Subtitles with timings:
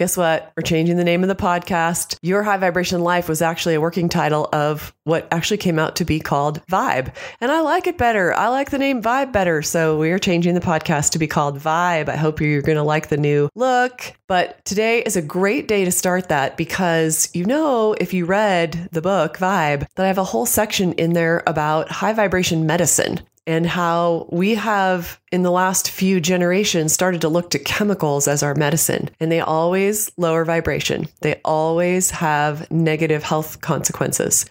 [0.00, 0.50] Guess what?
[0.56, 2.16] We're changing the name of the podcast.
[2.22, 6.06] Your High Vibration Life was actually a working title of what actually came out to
[6.06, 7.14] be called Vibe.
[7.38, 8.32] And I like it better.
[8.32, 9.60] I like the name Vibe better.
[9.60, 12.08] So we are changing the podcast to be called Vibe.
[12.08, 14.14] I hope you're going to like the new look.
[14.26, 18.88] But today is a great day to start that because you know, if you read
[18.92, 23.20] the book Vibe, that I have a whole section in there about high vibration medicine
[23.50, 28.44] and how we have in the last few generations started to look to chemicals as
[28.44, 34.46] our medicine and they always lower vibration they always have negative health consequences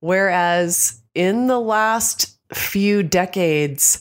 [0.00, 4.00] whereas in the last few decades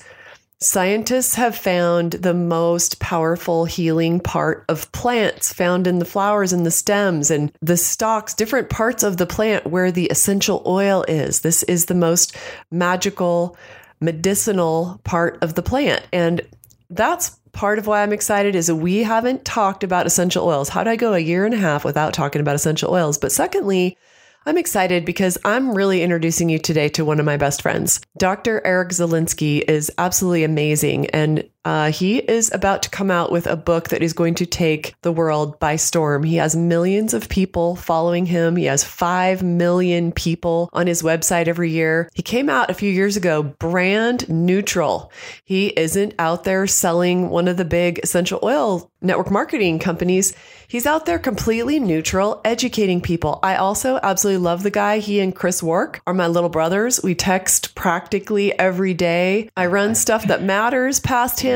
[0.62, 6.66] Scientists have found the most powerful healing part of plants found in the flowers and
[6.66, 11.40] the stems and the stalks, different parts of the plant where the essential oil is.
[11.40, 12.36] This is the most
[12.72, 13.56] magical,
[14.02, 16.06] medicinal part of the plant.
[16.12, 16.42] And
[16.90, 20.70] that's part of why I'm excited is we haven't talked about essential oils.
[20.70, 23.18] How did I go a year and a half without talking about essential oils?
[23.18, 23.98] But secondly,
[24.46, 28.00] I'm excited because I'm really introducing you today to one of my best friends.
[28.18, 28.66] Dr.
[28.66, 31.08] Eric Zielinski is absolutely amazing.
[31.08, 34.46] And uh, he is about to come out with a book that is going to
[34.46, 36.24] take the world by storm.
[36.24, 38.56] He has millions of people following him.
[38.56, 42.10] He has 5 million people on his website every year.
[42.14, 45.12] He came out a few years ago brand neutral.
[45.44, 50.34] He isn't out there selling one of the big essential oil network marketing companies.
[50.68, 53.40] He's out there completely neutral, educating people.
[53.42, 55.00] I also absolutely love the guy.
[55.00, 57.02] He and Chris Wark are my little brothers.
[57.02, 59.50] We text practically every day.
[59.58, 61.49] I run stuff that matters past him.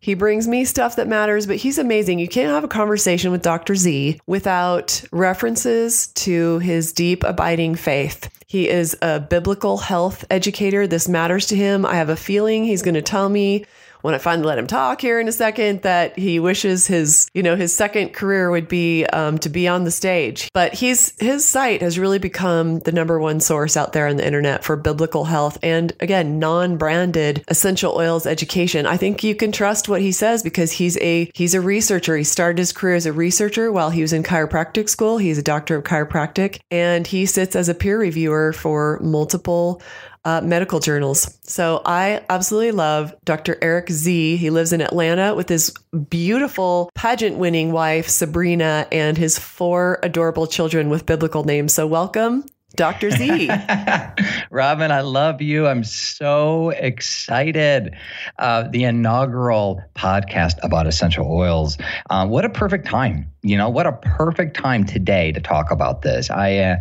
[0.00, 2.18] He brings me stuff that matters, but he's amazing.
[2.18, 3.74] You can't have a conversation with Dr.
[3.74, 8.30] Z without references to his deep, abiding faith.
[8.46, 10.86] He is a biblical health educator.
[10.86, 11.84] This matters to him.
[11.84, 13.64] I have a feeling he's going to tell me
[14.02, 17.42] when I finally let him talk here in a second that he wishes his, you
[17.42, 20.48] know, his second career would be um, to be on the stage.
[20.52, 24.26] But he's his site has really become the number one source out there on the
[24.26, 28.86] internet for biblical health and again non-branded essential oils education.
[28.86, 32.16] I think you can trust what he says because he's a he's a researcher.
[32.16, 35.18] He started his career as a researcher while he was in chiropractic school.
[35.18, 39.82] He's a doctor of chiropractic and he sits as a peer reviewer for multiple
[40.26, 41.38] uh, medical journals.
[41.44, 43.56] So I absolutely love Dr.
[43.62, 44.36] Eric Z.
[44.36, 45.72] He lives in Atlanta with his
[46.10, 51.72] beautiful pageant winning wife, Sabrina, and his four adorable children with biblical names.
[51.72, 52.44] So welcome.
[52.76, 53.10] Dr.
[53.10, 53.50] Z.
[54.50, 55.66] Robin, I love you.
[55.66, 57.96] I'm so excited.
[58.38, 61.78] Uh, the inaugural podcast about essential oils.
[62.10, 63.32] Uh, what a perfect time.
[63.42, 66.30] You know, what a perfect time today to talk about this.
[66.30, 66.76] I uh,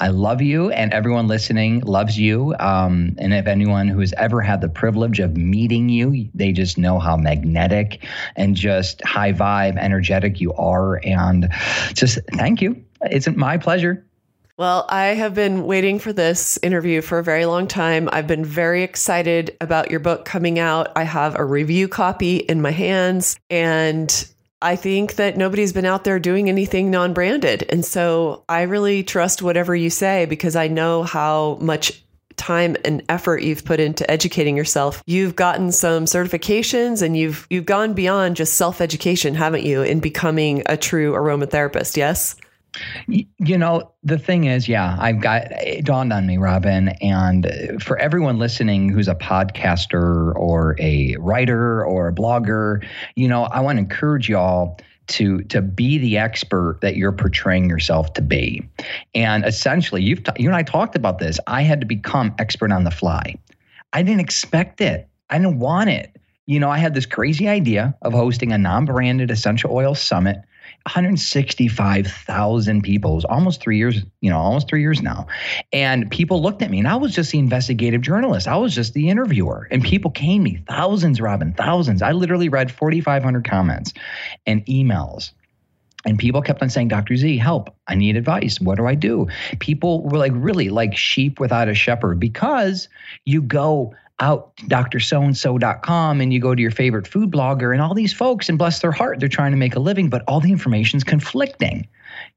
[0.00, 2.54] I love you, and everyone listening loves you.
[2.58, 6.76] Um, and if anyone who has ever had the privilege of meeting you, they just
[6.76, 8.04] know how magnetic
[8.34, 11.00] and just high vibe, energetic you are.
[11.04, 11.48] And
[11.94, 12.82] just thank you.
[13.02, 14.04] It's my pleasure.
[14.58, 18.08] Well, I have been waiting for this interview for a very long time.
[18.10, 20.92] I've been very excited about your book coming out.
[20.96, 24.26] I have a review copy in my hands, and
[24.62, 27.66] I think that nobody's been out there doing anything non branded.
[27.68, 32.02] And so I really trust whatever you say because I know how much
[32.36, 35.02] time and effort you've put into educating yourself.
[35.04, 40.62] You've gotten some certifications and you've you've gone beyond just self-education, haven't you, in becoming
[40.64, 42.36] a true aromatherapist, yes?
[43.08, 47.50] You know, the thing is, yeah, I've got it dawned on me, Robin, and
[47.80, 53.60] for everyone listening who's a podcaster or a writer or a blogger, you know, I
[53.60, 54.78] want to encourage y'all
[55.08, 58.68] to to be the expert that you're portraying yourself to be.
[59.14, 61.38] And essentially, you've t- you and I talked about this.
[61.46, 63.36] I had to become expert on the fly.
[63.92, 65.08] I didn't expect it.
[65.30, 66.16] I didn't want it.
[66.46, 70.38] You know, I had this crazy idea of hosting a non-branded essential oil summit
[70.86, 73.10] 165,000 people.
[73.10, 75.26] It was almost three years, you know, almost three years now.
[75.72, 78.46] And people looked at me, and I was just the investigative journalist.
[78.46, 79.66] I was just the interviewer.
[79.72, 82.02] And people came me, thousands, Robin, thousands.
[82.02, 83.92] I literally read 4,500 comments
[84.46, 85.32] and emails.
[86.04, 87.16] And people kept on saying, Dr.
[87.16, 87.74] Z, help.
[87.88, 88.60] I need advice.
[88.60, 89.26] What do I do?
[89.58, 92.88] People were like, really, like sheep without a shepherd because
[93.24, 98.12] you go out drsoandso.com and you go to your favorite food blogger and all these
[98.12, 101.04] folks, and bless their heart, they're trying to make a living, but all the information's
[101.04, 101.86] conflicting.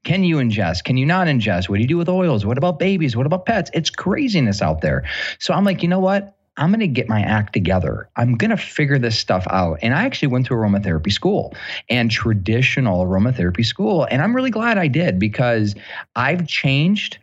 [0.04, 0.84] Can you ingest?
[0.84, 1.68] Can you not ingest?
[1.68, 2.44] What do you do with oils?
[2.44, 3.16] What about babies?
[3.16, 3.70] What about pets?
[3.72, 5.04] It's craziness out there.
[5.38, 6.36] So I'm like, you know what?
[6.56, 8.10] I'm going to get my act together.
[8.16, 9.78] I'm going to figure this stuff out.
[9.80, 11.54] And I actually went to aromatherapy school
[11.88, 14.06] and traditional aromatherapy school.
[14.10, 15.74] And I'm really glad I did because
[16.16, 17.18] I've changed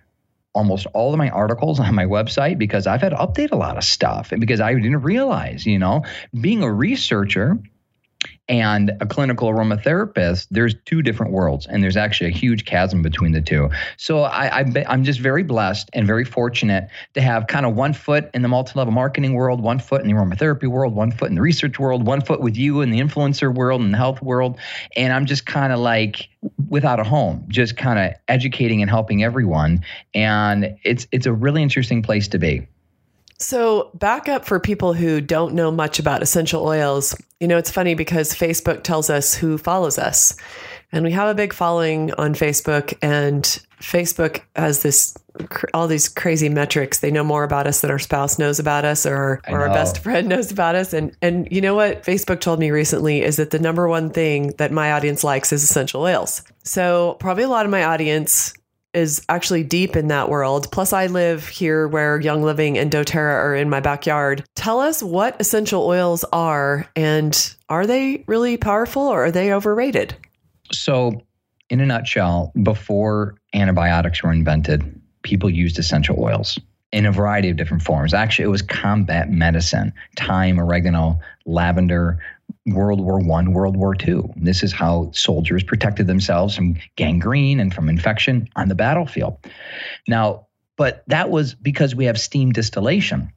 [0.57, 3.77] almost all of my articles on my website because I've had to update a lot
[3.77, 6.03] of stuff and because I didn't realize, you know,
[6.41, 7.59] being a researcher
[8.49, 13.31] and a clinical aromatherapist, there's two different worlds, and there's actually a huge chasm between
[13.31, 13.69] the two.
[13.97, 17.93] So I, I I'm just very blessed and very fortunate to have kind of one
[17.93, 21.35] foot in the multi-level marketing world, one foot in the aromatherapy world, one foot in
[21.35, 24.57] the research world, one foot with you in the influencer world and the health world,
[24.95, 26.29] and I'm just kind of like
[26.69, 29.83] without a home, just kind of educating and helping everyone,
[30.13, 32.67] and it's it's a really interesting place to be.
[33.39, 37.15] So, back up for people who don't know much about essential oils.
[37.39, 40.35] You know, it's funny because Facebook tells us who follows us.
[40.91, 43.43] And we have a big following on Facebook, and
[43.81, 45.15] Facebook has this
[45.73, 46.99] all these crazy metrics.
[46.99, 49.99] They know more about us than our spouse knows about us or, or our best
[49.99, 50.93] friend knows about us.
[50.93, 54.53] And and you know what Facebook told me recently is that the number one thing
[54.57, 56.41] that my audience likes is essential oils.
[56.63, 58.53] So probably a lot of my audience
[58.97, 60.71] is actually deep in that world.
[60.71, 64.43] Plus, I live here where Young Living and doTERRA are in my backyard.
[64.55, 70.15] Tell us what essential oils are and are they really powerful or are they overrated?
[70.71, 71.21] So,
[71.69, 76.57] in a nutshell, before antibiotics were invented, people used essential oils
[76.91, 78.13] in a variety of different forms.
[78.13, 82.19] Actually, it was combat medicine, thyme, oregano, lavender,
[82.67, 84.31] World War One, World War Two.
[84.35, 89.37] This is how soldiers protected themselves from gangrene and from infection on the battlefield.
[90.07, 93.31] Now, but that was because we have steam distillation.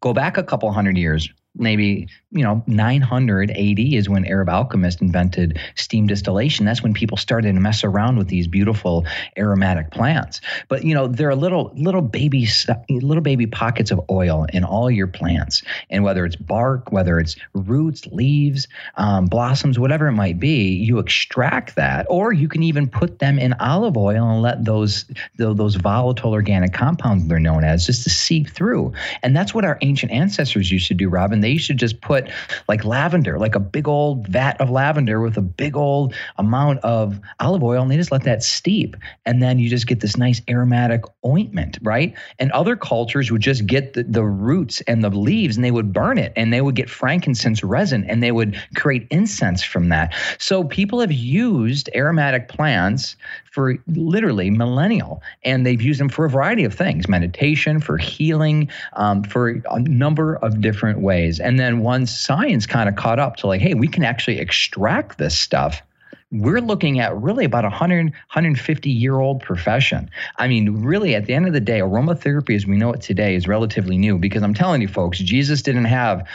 [0.00, 5.00] Go back a couple hundred years, maybe you know 900 AD is when Arab alchemists
[5.00, 6.66] invented steam distillation.
[6.66, 9.06] That's when people started to mess around with these beautiful
[9.38, 10.40] aromatic plants.
[10.68, 12.46] But you know there are little little baby
[12.90, 17.36] little baby pockets of oil in all your plants, and whether it's bark, whether it's
[17.54, 22.88] roots, leaves, um, blossoms, whatever it might be, you extract that, or you can even
[22.88, 27.86] put them in olive oil and let those those volatile organic compounds they're known as
[27.86, 28.92] just to seep through.
[29.22, 31.40] And that's what our ancient ancestors used to do, Robin.
[31.40, 32.32] They used to just put put
[32.68, 37.20] like lavender, like a big old vat of lavender with a big old amount of
[37.40, 38.96] olive oil, and they just let that steep.
[39.26, 42.14] And then you just get this nice aromatic ointment, right?
[42.38, 45.92] And other cultures would just get the, the roots and the leaves and they would
[45.92, 50.14] burn it and they would get frankincense resin and they would create incense from that.
[50.38, 53.16] So people have used aromatic plants
[53.58, 58.70] for literally millennial, and they've used them for a variety of things meditation, for healing,
[58.92, 61.40] um, for a number of different ways.
[61.40, 65.18] And then once science kind of caught up to like, hey, we can actually extract
[65.18, 65.82] this stuff
[66.30, 70.10] we're looking at really about a 100 150 year old profession.
[70.36, 73.34] I mean really at the end of the day aromatherapy as we know it today
[73.34, 76.26] is relatively new because i'm telling you folks jesus didn't have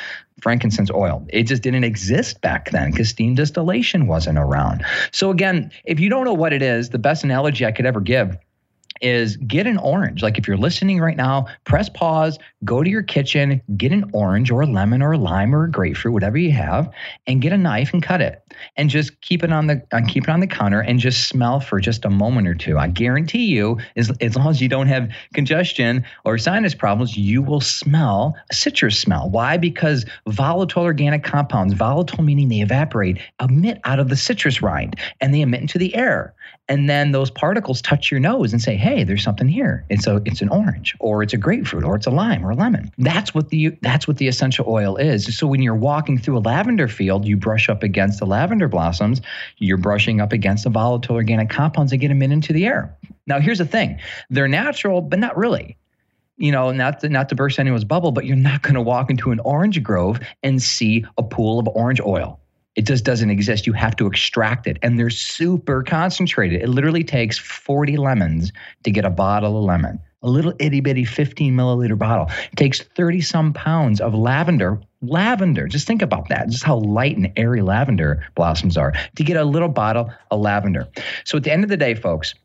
[0.42, 1.26] frankincense oil.
[1.30, 4.84] It just didn't exist back then because steam distillation wasn't around.
[5.12, 8.02] So again if you don't know what it is the best analogy i could ever
[8.02, 8.38] give
[9.02, 10.24] is get an orange.
[10.24, 14.52] Like if you're listening right now, press pause, go to your kitchen, get an orange
[14.52, 16.92] or a lemon or a lime or a grapefruit, whatever you have,
[17.28, 18.42] and get a knife and cut it.
[18.78, 21.60] And just keep it on the uh, keep it on the counter and just smell
[21.60, 22.78] for just a moment or two.
[22.78, 27.42] I guarantee you, as, as long as you don't have congestion or sinus problems, you
[27.42, 29.30] will smell a citrus smell.
[29.30, 29.58] Why?
[29.58, 35.34] Because volatile organic compounds, volatile meaning they evaporate, emit out of the citrus rind and
[35.34, 36.34] they emit into the air
[36.70, 39.86] and then those particles touch your nose and say, "Hey, there's something here.
[39.90, 42.56] It's a it's an orange, or it's a grapefruit, or it's a lime, or a
[42.56, 45.38] lemon." That's what the that's what the essential oil is.
[45.38, 49.22] So when you're walking through a lavender field, you brush up against the lavender blossoms.
[49.58, 52.96] You're brushing up against the volatile organic compounds that get emitted into the air.
[53.28, 55.78] Now, here's the thing: they're natural, but not really
[56.38, 59.10] you know, not to, not to burst anyone's bubble, but you're not going to walk
[59.10, 62.40] into an orange grove and see a pool of orange oil.
[62.76, 63.68] It just doesn't exist.
[63.68, 64.78] You have to extract it.
[64.82, 66.62] And they're super concentrated.
[66.62, 68.52] It literally takes 40 lemons
[68.84, 70.00] to get a bottle of lemon.
[70.24, 72.30] A little itty bitty 15 milliliter bottle.
[72.56, 74.82] Takes 30 some pounds of lavender.
[75.02, 79.36] Lavender, just think about that, just how light and airy lavender blossoms are to get
[79.36, 80.88] a little bottle of lavender.
[81.26, 82.36] So at the end of the day, folks,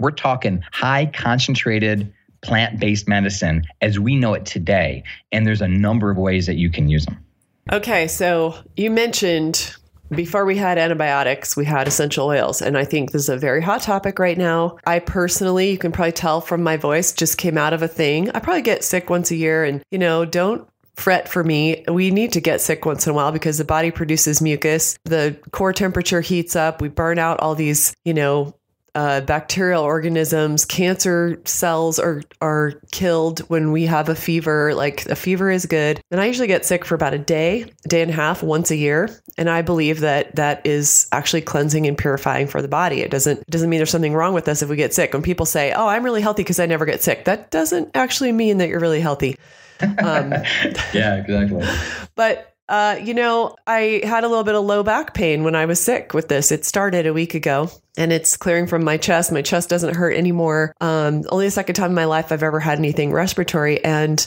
[0.00, 5.02] we're talking high concentrated plant based medicine as we know it today.
[5.32, 7.24] And there's a number of ways that you can use them.
[7.70, 9.76] Okay, so you mentioned
[10.10, 12.62] before we had antibiotics, we had essential oils.
[12.62, 14.78] And I think this is a very hot topic right now.
[14.86, 18.30] I personally, you can probably tell from my voice, just came out of a thing.
[18.30, 21.84] I probably get sick once a year and, you know, don't fret for me.
[21.86, 24.98] We need to get sick once in a while because the body produces mucus.
[25.04, 26.80] The core temperature heats up.
[26.80, 28.54] We burn out all these, you know,
[28.98, 34.74] uh, bacterial organisms, cancer cells are are killed when we have a fever.
[34.74, 37.88] Like a fever is good, and I usually get sick for about a day, a
[37.88, 41.86] day and a half, once a year, and I believe that that is actually cleansing
[41.86, 43.00] and purifying for the body.
[43.00, 45.12] It doesn't it doesn't mean there's something wrong with us if we get sick.
[45.12, 48.32] When people say, "Oh, I'm really healthy because I never get sick," that doesn't actually
[48.32, 49.38] mean that you're really healthy.
[49.80, 50.32] Um,
[50.92, 51.64] yeah, exactly.
[52.16, 55.64] But uh, you know, I had a little bit of low back pain when I
[55.64, 56.52] was sick with this.
[56.52, 59.32] It started a week ago and it's clearing from my chest.
[59.32, 60.74] My chest doesn't hurt anymore.
[60.80, 63.82] Um, only the second time in my life I've ever had anything respiratory.
[63.82, 64.24] And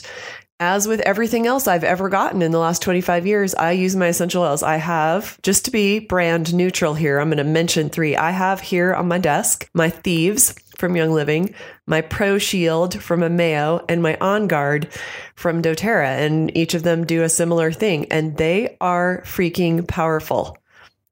[0.58, 4.06] as with everything else I've ever gotten in the last 25 years, I use my
[4.08, 4.62] essential oils.
[4.62, 8.16] I have, just to be brand neutral here, I'm going to mention three.
[8.16, 11.54] I have here on my desk my Thieves from Young Living,
[11.86, 14.88] my Pro Shield from Ameo, and my On Guard
[15.36, 16.26] from doTERRA.
[16.26, 20.58] And each of them do a similar thing, and they are freaking powerful.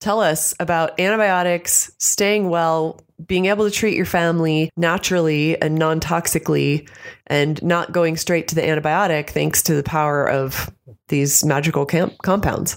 [0.00, 6.00] Tell us about antibiotics, staying well, being able to treat your family naturally and non
[6.00, 6.88] toxically,
[7.28, 10.68] and not going straight to the antibiotic thanks to the power of
[11.06, 12.76] these magical camp- compounds.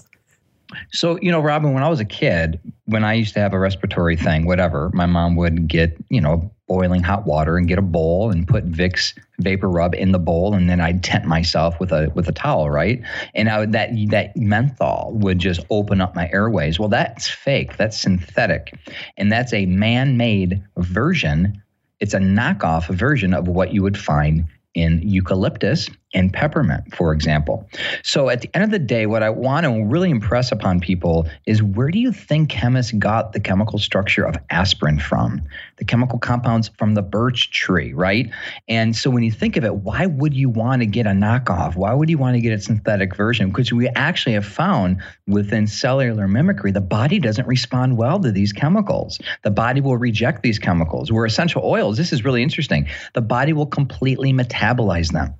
[0.92, 3.58] So, you know, Robin, when I was a kid, when I used to have a
[3.58, 7.82] respiratory thing, whatever, my mom would get, you know, boiling hot water and get a
[7.82, 9.12] bowl and put Vicks
[9.42, 13.02] VapoRub in the bowl and then I'd tent myself with a with a towel, right?
[13.34, 16.78] And I would, that that menthol would just open up my airways.
[16.78, 17.76] Well, that's fake.
[17.76, 18.74] That's synthetic.
[19.16, 21.62] And that's a man-made version.
[22.00, 27.68] It's a knockoff version of what you would find in eucalyptus and peppermint, for example.
[28.02, 31.28] So at the end of the day, what I want to really impress upon people
[31.46, 35.42] is where do you think chemists got the chemical structure of aspirin from?
[35.76, 38.30] The chemical compounds from the birch tree, right?
[38.68, 41.74] And so when you think of it, why would you want to get a knockoff?
[41.74, 43.48] Why would you want to get a synthetic version?
[43.48, 48.52] Because we actually have found within cellular mimicry, the body doesn't respond well to these
[48.52, 49.18] chemicals.
[49.42, 51.10] The body will reject these chemicals.
[51.10, 55.34] Where essential oils, this is really interesting, the body will completely metabolize them.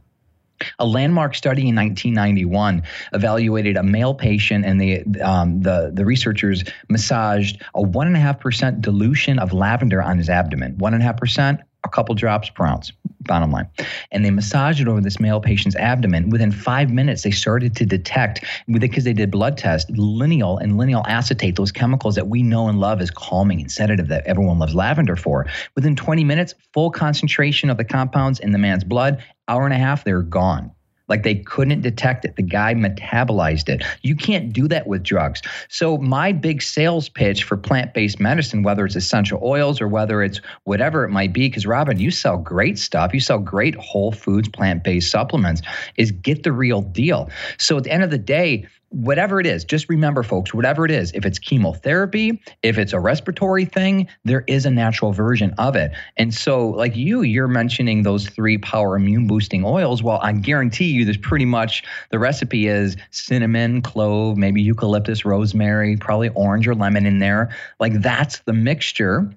[0.78, 2.82] A landmark study in 1991
[3.12, 8.20] evaluated a male patient, and the um, the the researchers massaged a one and a
[8.20, 10.78] half percent dilution of lavender on his abdomen.
[10.78, 12.92] One and a half percent, a couple drops per ounce.
[13.26, 13.66] Bottom line,
[14.12, 16.28] and they massaged it over this male patient's abdomen.
[16.28, 21.06] Within five minutes, they started to detect because they did blood tests, linalool and linalyl
[21.08, 24.74] acetate, those chemicals that we know and love as calming and sedative that everyone loves
[24.74, 25.46] lavender for.
[25.74, 29.78] Within 20 minutes, full concentration of the compounds in the man's blood hour and a
[29.78, 30.70] half, they're gone.
[31.06, 32.36] Like they couldn't detect it.
[32.36, 33.84] The guy metabolized it.
[34.02, 35.42] You can't do that with drugs.
[35.68, 40.22] So, my big sales pitch for plant based medicine, whether it's essential oils or whether
[40.22, 44.12] it's whatever it might be, because Robin, you sell great stuff, you sell great whole
[44.12, 45.60] foods, plant based supplements,
[45.96, 47.28] is get the real deal.
[47.58, 50.90] So, at the end of the day, whatever it is, just remember, folks, whatever it
[50.90, 55.74] is, if it's chemotherapy, if it's a respiratory thing, there is a natural version of
[55.74, 55.92] it.
[56.16, 60.02] And so, like you, you're mentioning those three power immune boosting oils.
[60.02, 65.96] Well, I guarantee you, there's pretty much the recipe is cinnamon, clove, maybe eucalyptus, rosemary,
[65.96, 67.54] probably orange or lemon in there.
[67.80, 69.28] Like that's the mixture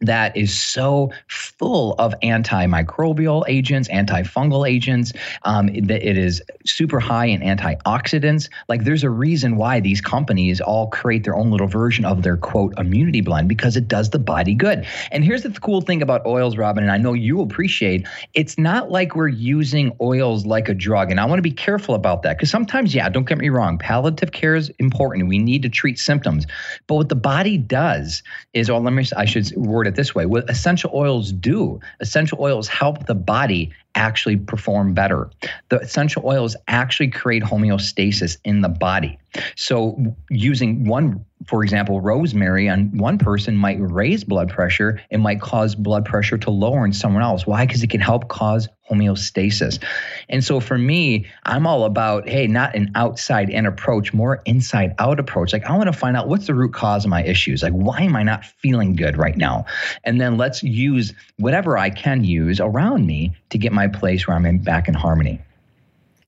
[0.00, 5.12] that is so full of antimicrobial agents, antifungal agents.
[5.44, 8.48] Um, it, it is super high in antioxidants.
[8.68, 12.36] Like, there's a reason why these companies all create their own little version of their
[12.36, 14.86] quote immunity blend because it does the body good.
[15.10, 18.90] And here's the cool thing about oils, Robin, and I know you appreciate it's not
[18.90, 21.10] like we're using oils like a drug.
[21.10, 23.78] And I want to be careful about that because sometimes, yeah, don't get me wrong,
[23.78, 25.28] palliative care is important.
[25.28, 26.46] We need to treat symptoms.
[26.86, 28.22] But what the body does
[28.52, 30.26] is, oh, let me, I should word word it this way.
[30.26, 35.30] What essential oils do essential oils help the body actually perform better
[35.70, 39.18] the essential oils actually create homeostasis in the body
[39.56, 45.00] so using one for example, rosemary on one person might raise blood pressure.
[45.10, 47.46] It might cause blood pressure to lower in someone else.
[47.46, 47.66] Why?
[47.66, 49.82] Because it can help cause homeostasis.
[50.28, 54.94] And so for me, I'm all about, hey, not an outside in approach, more inside
[54.98, 55.52] out approach.
[55.52, 57.62] Like, I want to find out what's the root cause of my issues.
[57.62, 59.66] Like, why am I not feeling good right now?
[60.04, 64.36] And then let's use whatever I can use around me to get my place where
[64.36, 65.40] I'm in, back in harmony.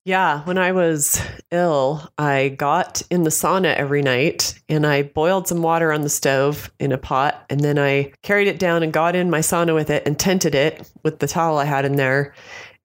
[0.05, 5.47] Yeah, when I was ill, I got in the sauna every night and I boiled
[5.47, 8.91] some water on the stove in a pot and then I carried it down and
[8.91, 11.97] got in my sauna with it and tented it with the towel I had in
[11.97, 12.33] there.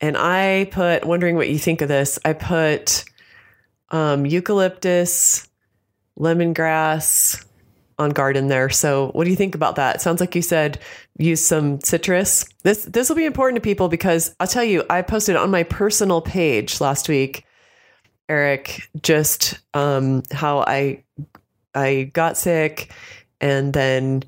[0.01, 3.05] And I put, wondering what you think of this, I put
[3.89, 5.47] um, eucalyptus,
[6.19, 7.45] lemongrass,
[8.03, 8.69] on guard in there.
[8.69, 9.95] So, what do you think about that?
[9.95, 10.79] It sounds like you said
[11.17, 12.45] use some citrus.
[12.63, 15.63] This this will be important to people because I'll tell you, I posted on my
[15.63, 17.45] personal page last week.
[18.29, 21.03] Eric, just um, how I
[21.75, 22.91] I got sick,
[23.41, 24.23] and then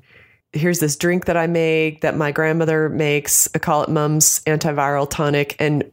[0.52, 3.48] here's this drink that I make that my grandmother makes.
[3.54, 5.90] I call it Mum's antiviral tonic, and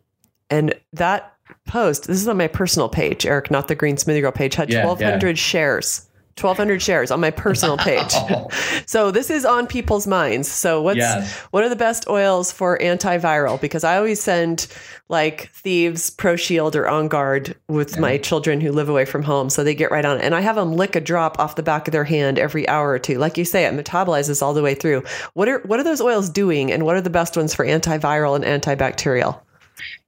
[0.50, 1.34] and that
[1.68, 2.08] post.
[2.08, 4.56] This is on my personal page, Eric, not the Green Smoothie Girl page.
[4.56, 5.42] Had Yeah, twelve hundred yeah.
[5.42, 6.08] shares.
[6.40, 8.14] 1200 shares on my personal page.
[8.14, 8.48] Wow.
[8.86, 10.48] So this is on people's minds.
[10.52, 11.34] So what's Yes.
[11.52, 13.60] what are the best oils for antiviral?
[13.60, 14.68] Because I always send
[15.10, 19.50] like Thieves, Pro Shield, or On Guard with my children who live away from home,
[19.50, 20.24] so they get right on it.
[20.24, 22.90] And I have them lick a drop off the back of their hand every hour
[22.90, 23.18] or two.
[23.20, 25.04] Like you say, it metabolizes all the way through.
[25.34, 28.36] What are what are those oils doing, and what are the best ones for antiviral
[28.36, 29.40] and antibacterial?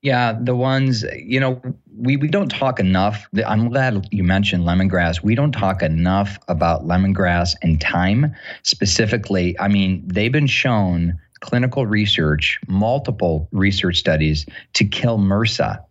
[0.02, 1.62] Yeah, the ones, you know,
[1.98, 3.28] we, we don't talk enough.
[3.46, 5.24] I'm glad you mentioned lemongrass.
[5.24, 9.60] We don't talk enough about lemongrass and thyme specifically.
[9.60, 15.84] I mean, they've been shown clinical research, multiple research studies to kill MRSA.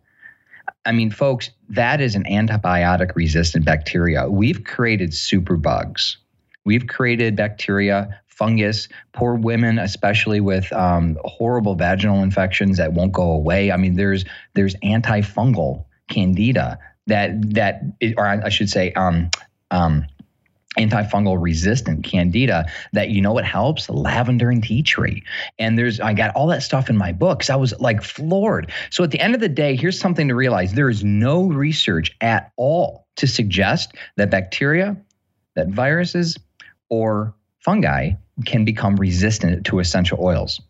[0.85, 4.29] I mean, folks, that is an antibiotic resistant bacteria.
[4.29, 6.17] We've created superbugs.
[6.63, 13.31] We've created bacteria, fungus, poor women, especially with um, horrible vaginal infections that won't go
[13.31, 13.71] away.
[13.71, 16.77] I mean, there's there's antifungal candida
[17.07, 17.81] that that
[18.17, 19.29] or I should say um,
[19.71, 20.05] um,
[20.77, 23.89] antifungal resistant candida that you know what helps?
[23.89, 25.23] Lavender and tea tree.
[25.57, 27.49] And there's i got all that stuff in my books.
[27.49, 28.71] I was like floored.
[28.89, 30.73] So at the end of the day here's something to realize.
[30.73, 34.97] There is no research at all to suggest that bacteria
[35.55, 36.37] that viruses
[36.89, 38.11] or fungi
[38.45, 40.61] can become resistant to essential oils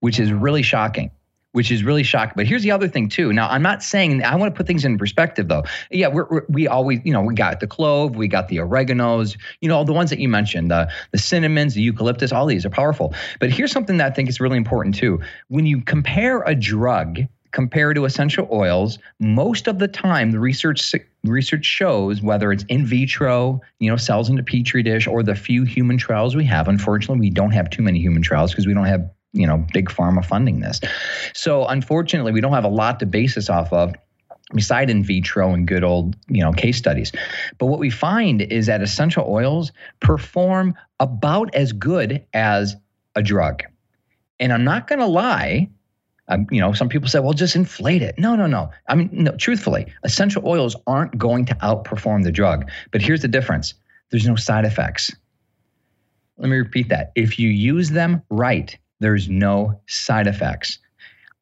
[0.00, 1.10] which is really shocking
[1.52, 2.32] which is really shocking.
[2.34, 3.32] But here's the other thing too.
[3.32, 5.64] Now, I'm not saying I want to put things in perspective though.
[5.90, 9.36] Yeah, we're, we're, we always, you know, we got the clove, we got the oreganos,
[9.60, 12.66] you know, all the ones that you mentioned, the the cinnamons, the eucalyptus, all these
[12.66, 13.14] are powerful.
[13.38, 15.20] But here's something that I think is really important too.
[15.48, 17.20] When you compare a drug
[17.52, 20.80] compared to essential oils, most of the time the research
[21.24, 25.34] research shows whether it's in vitro, you know, cells in a petri dish, or the
[25.34, 26.68] few human trials we have.
[26.68, 29.88] Unfortunately, we don't have too many human trials because we don't have you know big
[29.88, 30.80] pharma funding this.
[31.34, 33.94] So unfortunately, we don't have a lot to base this off of
[34.54, 37.12] beside in vitro and good old you know case studies
[37.58, 42.76] but what we find is that essential oils perform about as good as
[43.14, 43.62] a drug
[44.40, 45.68] and i'm not going to lie
[46.28, 48.14] um, you know some people say well just inflate it.
[48.18, 48.70] No no no.
[48.88, 52.70] I mean no truthfully essential oils aren't going to outperform the drug.
[52.90, 53.74] But here's the difference.
[54.10, 55.10] There's no side effects.
[56.38, 57.12] Let me repeat that.
[57.14, 60.78] If you use them right there's no side effects.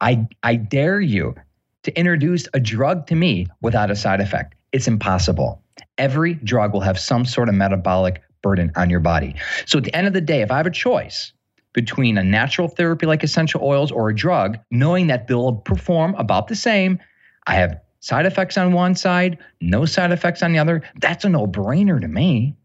[0.00, 1.34] I i dare you
[1.82, 4.54] to introduce a drug to me without a side effect.
[4.72, 5.62] It's impossible.
[5.98, 9.34] Every drug will have some sort of metabolic burden on your body.
[9.66, 11.32] So at the end of the day, if I have a choice
[11.72, 16.48] between a natural therapy like essential oils or a drug, knowing that they'll perform about
[16.48, 16.98] the same,
[17.46, 20.82] I have side effects on one side, no side effects on the other.
[21.00, 22.56] That's a no brainer to me.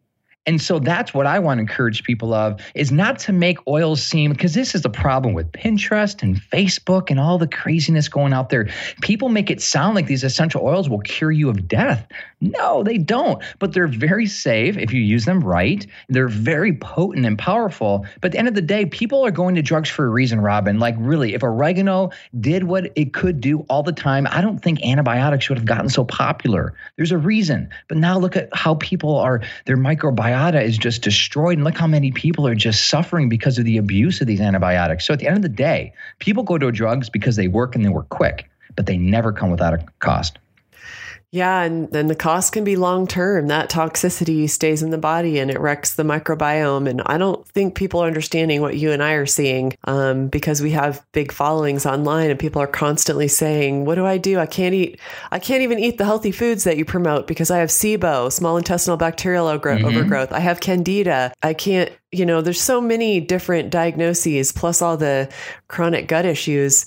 [0.47, 4.03] And so that's what I want to encourage people of is not to make oils
[4.03, 8.31] seem because this is the problem with Pinterest and Facebook and all the craziness going
[8.31, 8.69] out there.
[9.01, 12.07] People make it sound like these essential oils will cure you of death.
[12.41, 13.41] No, they don't.
[13.59, 15.85] But they're very safe if you use them right.
[16.09, 18.05] They're very potent and powerful.
[18.21, 20.41] But at the end of the day, people are going to drugs for a reason,
[20.41, 20.77] Robin.
[20.77, 24.83] Like really, if oregano did what it could do all the time, I don't think
[24.83, 26.75] antibiotics would have gotten so popular.
[26.97, 27.69] There's a reason.
[27.87, 31.57] But now look at how people are their microbiota is just destroyed.
[31.57, 35.07] And look how many people are just suffering because of the abuse of these antibiotics.
[35.07, 37.85] So at the end of the day, people go to drugs because they work and
[37.85, 40.37] they work quick, but they never come without a cost.
[41.35, 43.47] Yeah, and then the cost can be long term.
[43.47, 46.89] That toxicity stays in the body and it wrecks the microbiome.
[46.89, 50.61] And I don't think people are understanding what you and I are seeing um, because
[50.61, 54.39] we have big followings online and people are constantly saying, "What do I do?
[54.39, 54.97] I can't eat.
[55.29, 58.55] I can't even eat the healthy foods that you promote because I have SIBO, small
[58.55, 59.87] intestinal bacterial ogro- Mhm.
[59.87, 60.31] overgrowth.
[60.31, 61.33] I have Candida.
[61.43, 65.27] I can't." You know, there's so many different diagnoses, plus all the
[65.67, 66.85] chronic gut issues.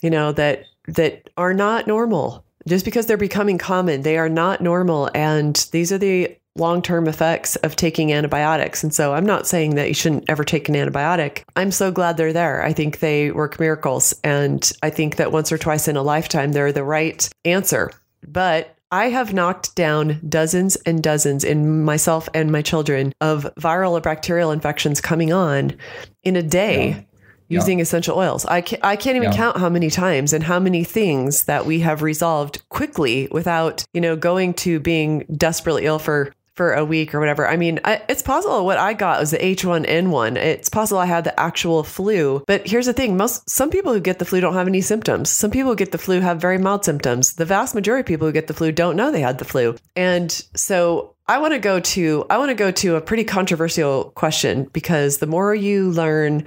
[0.00, 4.60] You know that that are not normal just because they're becoming common, they are not
[4.60, 5.10] normal.
[5.14, 8.82] And these are the long term effects of taking antibiotics.
[8.82, 11.42] And so I'm not saying that you shouldn't ever take an antibiotic.
[11.56, 12.62] I'm so glad they're there.
[12.62, 14.14] I think they work miracles.
[14.22, 17.90] And I think that once or twice in a lifetime, they're the right answer.
[18.26, 23.92] But I have knocked down dozens and dozens in myself and my children of viral
[23.92, 25.76] or bacterial infections coming on
[26.22, 26.90] in a day.
[26.90, 27.00] Yeah.
[27.48, 28.44] Using essential oils.
[28.46, 29.36] I can't, I can't even Yeah.
[29.36, 34.00] count how many times and how many things that we have resolved quickly without, you
[34.00, 37.48] know, going to being desperately ill for for a week or whatever.
[37.48, 40.36] I mean, I, it's possible what I got was the H1N1.
[40.36, 42.44] It's possible I had the actual flu.
[42.46, 45.30] But here's the thing most, some people who get the flu don't have any symptoms.
[45.30, 47.32] Some people who get the flu have very mild symptoms.
[47.34, 49.76] The vast majority of people who get the flu don't know they had the flu.
[49.96, 54.12] And so I want to go to I want to go to a pretty controversial
[54.14, 56.44] question because the more you learn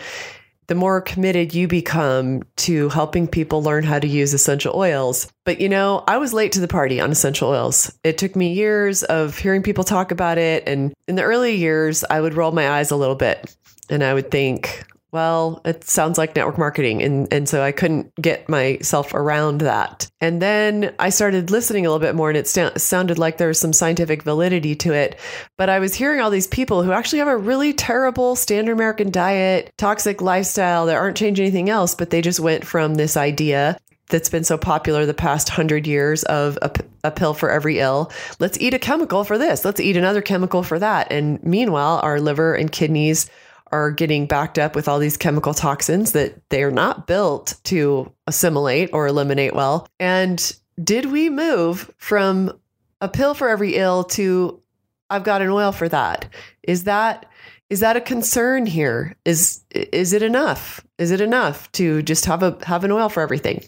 [0.68, 5.28] the more committed you become to helping people learn how to use essential oils.
[5.46, 7.92] But you know, I was late to the party on essential oils.
[8.04, 10.68] It took me years of hearing people talk about it.
[10.68, 13.56] And in the early years, I would roll my eyes a little bit
[13.90, 17.02] and I would think, well, it sounds like network marketing.
[17.02, 20.10] And, and so I couldn't get myself around that.
[20.20, 23.48] And then I started listening a little bit more and it st- sounded like there
[23.48, 25.18] was some scientific validity to it.
[25.58, 29.10] But I was hearing all these people who actually have a really terrible standard American
[29.10, 33.78] diet, toxic lifestyle that aren't changing anything else, but they just went from this idea
[34.10, 36.72] that's been so popular the past hundred years of a,
[37.04, 38.12] a, pill for every ill.
[38.40, 39.66] Let's eat a chemical for this.
[39.66, 41.12] Let's eat another chemical for that.
[41.12, 43.30] And meanwhile, our liver and kidneys
[43.72, 48.90] are getting backed up with all these chemical toxins that they're not built to assimilate
[48.94, 49.88] or eliminate well.
[50.00, 52.58] And did we move from
[53.02, 54.62] a pill for every ill to
[55.10, 56.28] I've got an oil for that?
[56.64, 57.26] Is that
[57.70, 59.16] is that a concern here?
[59.26, 60.86] Is is it enough?
[60.98, 63.64] Is it enough to just have a have an oil for everything?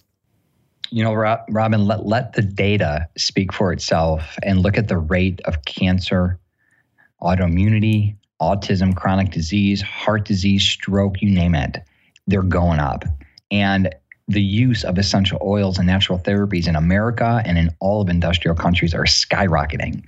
[0.92, 5.40] You know, Robin, let, let the data speak for itself and look at the rate
[5.46, 6.40] of cancer,
[7.22, 11.78] autoimmunity, autism, chronic disease, heart disease, stroke, you name it,
[12.28, 13.04] they're going up.
[13.52, 13.94] And
[14.28, 18.56] the use of essential oils and natural therapies in America and in all of industrial
[18.56, 20.04] countries are skyrocketing.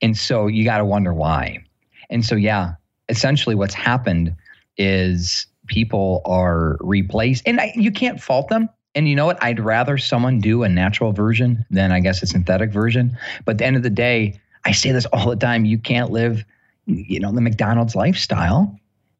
[0.00, 1.62] And so you got to wonder why.
[2.08, 2.74] And so, yeah,
[3.10, 4.34] essentially what's happened
[4.78, 8.70] is people are replaced, and I, you can't fault them.
[8.94, 9.42] And you know what?
[9.44, 13.16] I'd rather someone do a natural version than I guess a synthetic version.
[13.44, 16.10] But at the end of the day, I say this all the time you can't
[16.10, 16.44] live
[16.88, 18.78] you know, the McDonald's lifestyle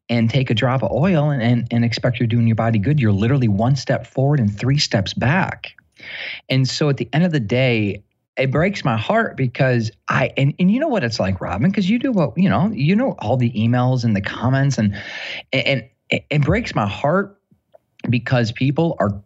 [0.09, 2.99] and take a drop of oil and, and, and expect you're doing your body good.
[2.99, 5.71] You're literally one step forward and three steps back.
[6.49, 8.03] And so at the end of the day,
[8.37, 11.89] it breaks my heart because I and, and you know what it's like, Robin, because
[11.89, 14.95] you do what you know, you know all the emails and the comments and
[15.51, 17.37] and, and it breaks my heart
[18.09, 19.21] because people are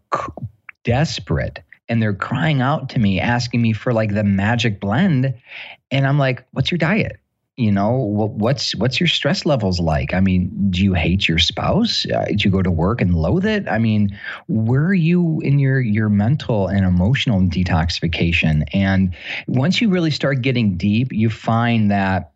[0.83, 5.33] desperate and they're crying out to me asking me for like the magic blend
[5.91, 7.19] and I'm like, "What's your diet?"
[7.55, 10.13] You know what's what's your stress levels like?
[10.13, 12.05] I mean do you hate your spouse?
[12.09, 13.67] Uh, do you go to work and loathe it?
[13.69, 18.63] I mean where are you in your your mental and emotional detoxification?
[18.73, 19.15] And
[19.47, 22.31] once you really start getting deep you find that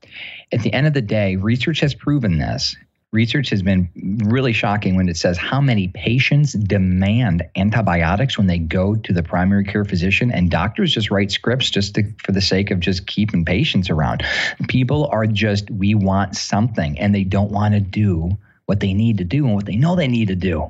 [0.51, 2.75] at the end of the day research has proven this
[3.11, 3.89] research has been
[4.25, 9.23] really shocking when it says how many patients demand antibiotics when they go to the
[9.23, 13.07] primary care physician and doctors just write scripts just to, for the sake of just
[13.07, 14.23] keeping patients around
[14.67, 19.17] people are just we want something and they don't want to do what they need
[19.17, 20.69] to do and what they know they need to do.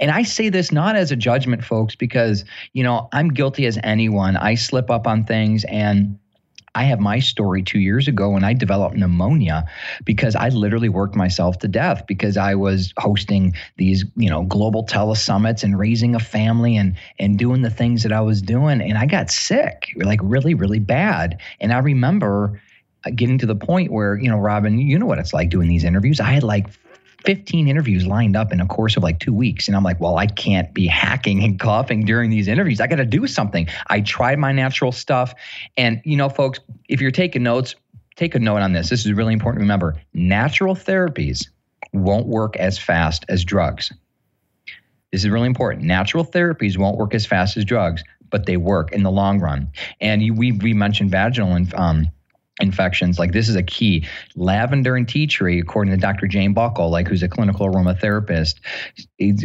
[0.00, 3.78] And I say this not as a judgment folks because you know I'm guilty as
[3.84, 6.18] anyone I slip up on things and
[6.76, 9.64] I have my story two years ago when I developed pneumonia
[10.04, 14.84] because I literally worked myself to death because I was hosting these, you know, global
[14.84, 18.82] telesummits and raising a family and and doing the things that I was doing.
[18.82, 21.40] And I got sick, like really, really bad.
[21.60, 22.60] And I remember
[23.14, 25.84] getting to the point where, you know, Robin, you know what it's like doing these
[25.84, 26.20] interviews.
[26.20, 26.66] I had like
[27.26, 29.66] 15 interviews lined up in a course of like two weeks.
[29.66, 32.80] And I'm like, well, I can't be hacking and coughing during these interviews.
[32.80, 33.66] I got to do something.
[33.88, 35.34] I tried my natural stuff.
[35.76, 37.74] And, you know, folks, if you're taking notes,
[38.14, 38.88] take a note on this.
[38.88, 40.00] This is really important remember.
[40.14, 41.48] Natural therapies
[41.92, 43.92] won't work as fast as drugs.
[45.10, 45.84] This is really important.
[45.84, 49.70] Natural therapies won't work as fast as drugs, but they work in the long run.
[50.00, 52.08] And you, we, we mentioned vaginal and um,
[52.60, 54.06] infections like this is a key.
[54.34, 58.56] Lavender and tea tree according to dr jane buckle like who's a clinical aromatherapist
[59.18, 59.44] it's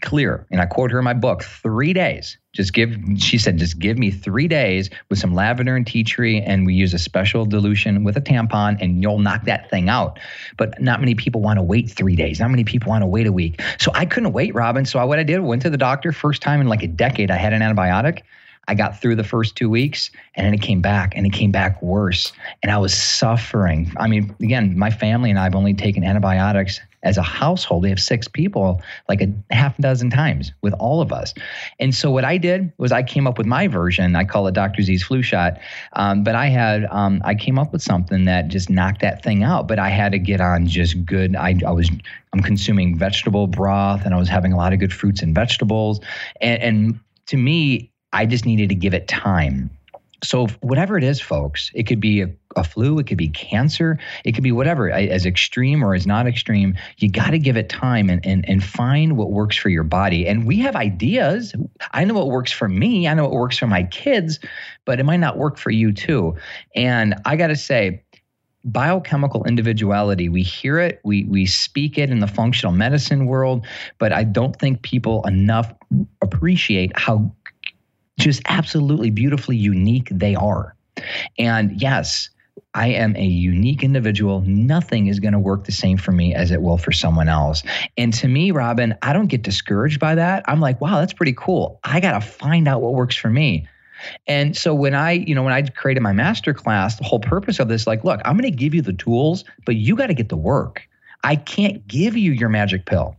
[0.00, 2.38] clear and i quote her in my book three days.
[2.52, 6.40] Just give she said just give me three days with some lavender and tea tree
[6.40, 10.18] and we use a special dilution with a tampon and you'll knock that thing out.
[10.56, 12.40] But not many people want to wait three days.
[12.40, 13.60] Not many people want to wait a week.
[13.78, 14.84] So i couldn't wait robin.
[14.84, 17.36] So what i did went to the doctor first time in like a decade i
[17.36, 18.22] had an antibiotic
[18.68, 21.52] I got through the first two weeks and then it came back and it came
[21.52, 22.32] back worse.
[22.62, 23.92] And I was suffering.
[23.96, 27.84] I mean, again, my family and I have only taken antibiotics as a household.
[27.84, 31.32] We have six people, like a half dozen times with all of us.
[31.78, 34.16] And so what I did was I came up with my version.
[34.16, 34.82] I call it Dr.
[34.82, 35.58] Z's flu shot.
[35.92, 39.44] Um, but I had, um, I came up with something that just knocked that thing
[39.44, 39.68] out.
[39.68, 41.36] But I had to get on just good.
[41.36, 41.88] I, I was,
[42.32, 46.00] I'm consuming vegetable broth and I was having a lot of good fruits and vegetables.
[46.40, 49.70] and, and to me, I just needed to give it time.
[50.24, 53.98] So, whatever it is, folks, it could be a, a flu, it could be cancer,
[54.24, 56.74] it could be whatever, as extreme or as not extreme.
[56.96, 60.26] You got to give it time and, and, and find what works for your body.
[60.26, 61.54] And we have ideas.
[61.92, 64.38] I know what works for me, I know what works for my kids,
[64.86, 66.34] but it might not work for you too.
[66.74, 68.02] And I got to say,
[68.64, 73.64] biochemical individuality we hear it we we speak it in the functional medicine world
[73.98, 75.72] but i don't think people enough
[76.20, 77.32] appreciate how
[78.18, 80.74] just absolutely beautifully unique they are
[81.38, 82.30] and yes
[82.74, 84.42] I am a unique individual.
[84.42, 87.62] Nothing is going to work the same for me as it will for someone else.
[87.96, 90.44] And to me, Robin, I don't get discouraged by that.
[90.46, 91.80] I'm like, wow, that's pretty cool.
[91.84, 93.66] I got to find out what works for me.
[94.26, 97.58] And so when I, you know, when I created my master class, the whole purpose
[97.58, 100.14] of this, like, look, I'm going to give you the tools, but you got to
[100.14, 100.86] get the work.
[101.24, 103.16] I can't give you your magic pill.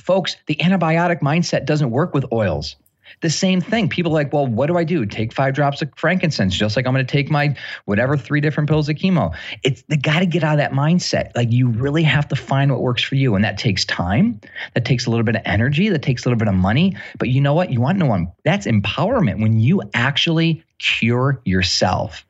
[0.00, 2.76] Folks, the antibiotic mindset doesn't work with oils.
[3.22, 3.88] The same thing.
[3.88, 5.06] People like, well, what do I do?
[5.06, 8.68] Take five drops of frankincense, just like I'm going to take my whatever three different
[8.68, 9.34] pills of chemo.
[9.62, 11.30] It's they got to get out of that mindset.
[11.34, 14.40] Like you really have to find what works for you, and that takes time.
[14.74, 15.88] That takes a little bit of energy.
[15.88, 16.96] That takes a little bit of money.
[17.18, 17.72] But you know what?
[17.72, 18.30] You want no one.
[18.44, 22.26] that's empowerment when you actually cure yourself.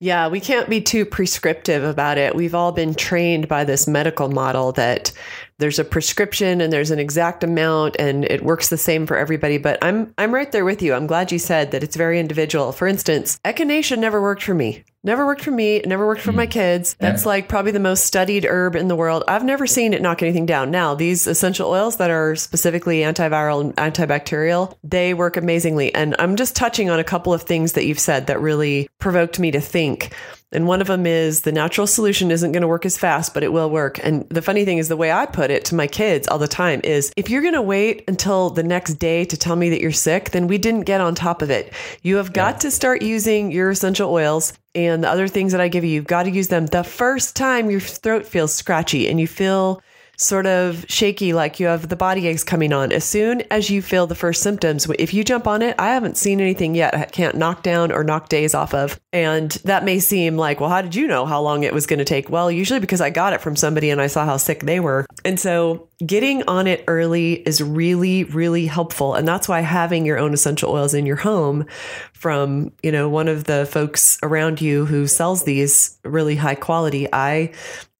[0.00, 2.36] Yeah, we can't be too prescriptive about it.
[2.36, 5.12] We've all been trained by this medical model that
[5.58, 9.58] there's a prescription and there's an exact amount and it works the same for everybody
[9.58, 10.94] but i'm i'm right there with you.
[10.94, 12.72] I'm glad you said that it's very individual.
[12.72, 14.84] For instance echinacea never worked for me.
[15.04, 15.80] Never worked for me.
[15.80, 16.50] Never worked for my hmm.
[16.50, 19.24] kids that's like probably the most studied herb in the world.
[19.28, 20.70] I've never seen it knock anything down.
[20.70, 25.94] Now these essential oils that are specifically antiviral and antibacterial they work amazingly.
[25.94, 29.38] And i'm just touching on a couple of things that you've said that really provoked
[29.38, 30.12] me to think
[30.50, 33.42] and one of them is the natural solution isn't going to work as fast, but
[33.42, 34.00] it will work.
[34.02, 36.48] And the funny thing is, the way I put it to my kids all the
[36.48, 39.80] time is if you're going to wait until the next day to tell me that
[39.80, 41.72] you're sick, then we didn't get on top of it.
[42.02, 42.60] You have got yeah.
[42.60, 45.90] to start using your essential oils and the other things that I give you.
[45.90, 49.82] You've got to use them the first time your throat feels scratchy and you feel
[50.18, 52.92] sort of shaky, like you have the body aches coming on.
[52.92, 56.16] As soon as you feel the first symptoms, if you jump on it, I haven't
[56.16, 56.94] seen anything yet.
[56.94, 58.98] I can't knock down or knock days off of.
[59.12, 62.00] And that may seem like, well, how did you know how long it was going
[62.00, 62.28] to take?
[62.28, 65.06] Well, usually because I got it from somebody and I saw how sick they were.
[65.24, 69.14] And so getting on it early is really, really helpful.
[69.14, 71.64] And that's why having your own essential oils in your home
[72.12, 77.06] from, you know, one of the folks around you who sells these really high quality,
[77.12, 77.52] I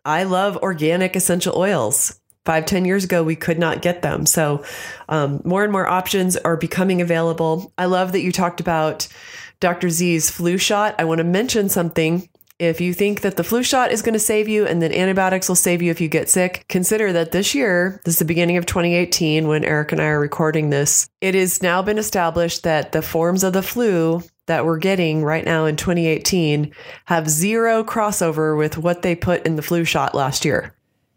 [0.08, 2.18] I love organic essential oils.
[2.46, 4.24] Five, ten years ago, we could not get them.
[4.24, 4.64] So,
[5.10, 7.74] um, more and more options are becoming available.
[7.76, 9.06] I love that you talked about
[9.60, 9.90] Dr.
[9.90, 10.94] Z's flu shot.
[10.98, 12.26] I want to mention something.
[12.58, 15.46] If you think that the flu shot is going to save you and then antibiotics
[15.46, 18.56] will save you if you get sick, consider that this year, this is the beginning
[18.56, 22.92] of 2018 when Eric and I are recording this, it has now been established that
[22.92, 26.72] the forms of the flu that we're getting right now in 2018
[27.06, 30.74] have zero crossover with what they put in the flu shot last year.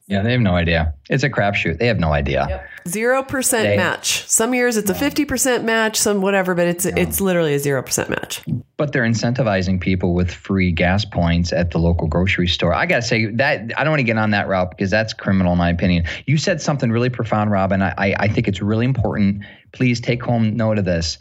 [0.08, 0.94] Yeah, they have no idea.
[1.10, 1.80] It's a crapshoot.
[1.80, 2.68] They have no idea.
[2.86, 4.28] Zero percent match.
[4.28, 7.82] Some years it's a fifty percent match, some whatever, but it's it's literally a zero
[7.82, 8.42] percent match.
[8.76, 12.74] But they're incentivizing people with free gas points at the local grocery store.
[12.74, 15.54] I gotta say that I don't want to get on that route because that's criminal
[15.54, 16.04] in my opinion.
[16.26, 17.82] You said something really profound, Robin.
[17.82, 19.46] I, I, I think it's really important.
[19.72, 21.20] Please take home note of this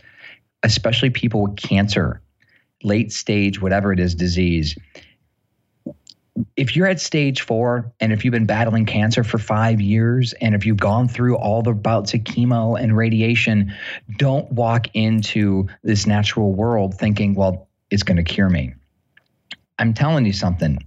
[0.62, 2.20] especially people with cancer,
[2.83, 4.77] late stage, whatever it is, disease.
[6.57, 10.55] If you're at stage four and if you've been battling cancer for five years and
[10.55, 13.75] if you've gone through all the bouts of chemo and radiation,
[14.16, 18.73] don't walk into this natural world thinking, well, it's going to cure me.
[19.79, 20.79] I'm telling you something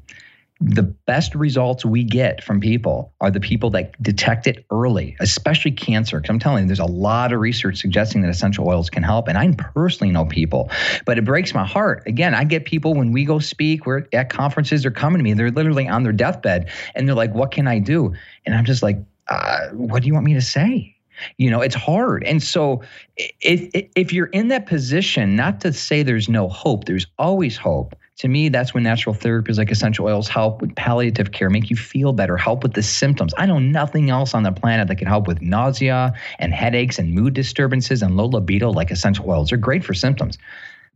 [0.65, 5.71] the best results we get from people are the people that detect it early, especially
[5.71, 6.19] cancer.
[6.19, 9.27] Because I'm telling you, there's a lot of research suggesting that essential oils can help.
[9.27, 10.71] And I personally know people,
[11.05, 12.03] but it breaks my heart.
[12.05, 15.33] Again, I get people when we go speak, we're at conferences, they're coming to me,
[15.33, 18.13] they're literally on their deathbed, and they're like, What can I do?
[18.45, 18.97] And I'm just like,
[19.27, 20.95] uh, What do you want me to say?
[21.37, 22.23] You know, it's hard.
[22.23, 22.81] And so
[23.17, 27.95] if, if you're in that position, not to say there's no hope, there's always hope
[28.17, 31.75] to me, that's when natural therapies like essential oils help with palliative care, make you
[31.75, 33.33] feel better, help with the symptoms.
[33.37, 37.13] I know nothing else on the planet that can help with nausea and headaches and
[37.13, 39.49] mood disturbances and low libido like essential oils.
[39.49, 40.37] They're great for symptoms.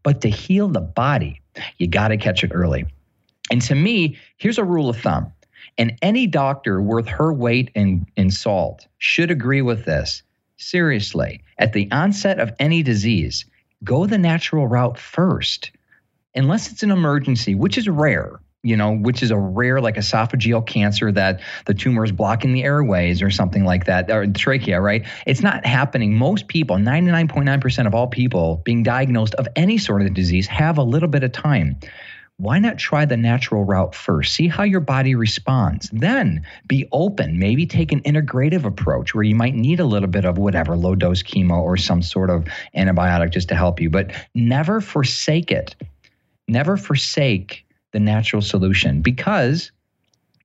[0.03, 1.41] But to heal the body,
[1.79, 2.85] you got to catch it early.
[3.49, 5.31] And to me, here's a rule of thumb.
[5.79, 10.21] And any doctor worth her weight in, in salt should agree with this.
[10.57, 13.45] Seriously, at the onset of any disease,
[13.83, 15.71] go the natural route first
[16.37, 20.65] unless it's an emergency, which is rare, you know, which is a rare like esophageal
[20.65, 25.05] cancer that the tumor is blocking the airways or something like that, or trachea, right?
[25.25, 26.13] It's not happening.
[26.13, 30.83] Most people, 99.9% of all people being diagnosed of any sort of disease, have a
[30.83, 31.77] little bit of time.
[32.37, 34.35] why not try the natural route first?
[34.35, 35.89] See how your body responds.
[35.91, 37.39] Then be open.
[37.39, 40.93] Maybe take an integrative approach where you might need a little bit of whatever, low
[40.93, 42.45] dose chemo or some sort of
[42.75, 45.75] antibiotic just to help you, but never forsake it.
[46.47, 49.71] Never forsake the natural solution because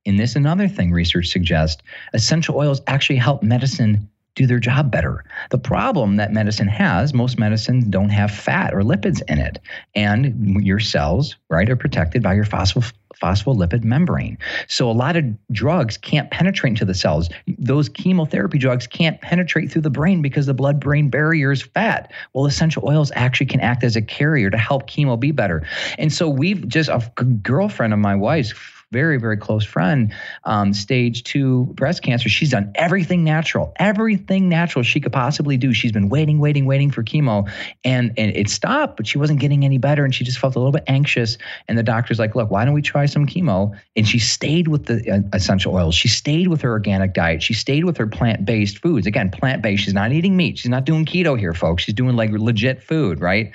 [0.05, 5.25] in this another thing research suggests essential oils actually help medicine do their job better.
[5.51, 9.59] The problem that medicine has, most medicines don't have fat or lipids in it.
[9.95, 12.91] And your cells, right, are protected by your phosphol
[13.23, 14.37] phospholipid membrane.
[14.67, 17.29] So a lot of drugs can't penetrate into the cells.
[17.59, 22.11] Those chemotherapy drugs can't penetrate through the brain because the blood brain barrier is fat.
[22.33, 25.63] Well, essential oils actually can act as a carrier to help chemo be better.
[25.99, 28.53] And so we've just a girlfriend of my wife's
[28.93, 30.13] very, very close friend,
[30.45, 32.29] um, stage two breast cancer.
[32.29, 35.73] She's done everything natural, everything natural she could possibly do.
[35.73, 37.51] She's been waiting, waiting, waiting for chemo,
[37.85, 40.05] and, and it stopped, but she wasn't getting any better.
[40.05, 41.39] And she just felt a little bit anxious.
[41.67, 43.77] And the doctor's like, look, why don't we try some chemo?
[43.97, 45.95] And she stayed with the uh, essential oils.
[45.95, 47.43] She stayed with her organic diet.
[47.43, 49.07] She stayed with her plant based foods.
[49.07, 49.85] Again, plant based.
[49.85, 50.59] She's not eating meat.
[50.59, 51.85] She's not doing keto here, folks.
[51.85, 53.51] She's doing like legit food, right?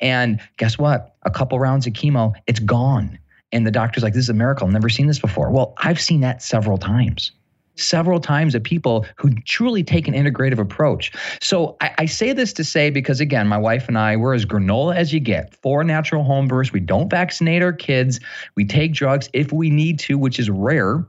[0.00, 1.16] And guess what?
[1.24, 3.18] A couple rounds of chemo, it's gone
[3.52, 4.66] and the doctor's like, this is a miracle.
[4.66, 5.50] I've never seen this before.
[5.50, 7.32] Well, I've seen that several times
[7.76, 11.12] several times of people who truly take an integrative approach.
[11.40, 14.46] So I, I, say this to say because again, my wife and I, we're as
[14.46, 15.54] granola as you get.
[15.56, 16.72] Four natural home births.
[16.72, 18.18] We don't vaccinate our kids.
[18.54, 21.04] We take drugs if we need to, which is rare.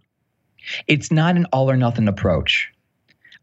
[0.88, 2.70] It's not an all or nothing approach.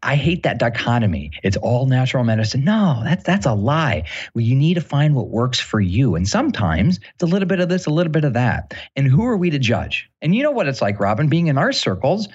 [0.05, 1.33] I hate that dichotomy.
[1.43, 2.65] It's all natural medicine.
[2.65, 4.05] No, that's that's a lie.
[4.35, 6.15] Well, you need to find what works for you.
[6.15, 8.75] And sometimes it's a little bit of this, a little bit of that.
[8.97, 10.11] And who are we to judge?
[10.21, 12.29] And you know what it's like, Robin, being in our circles.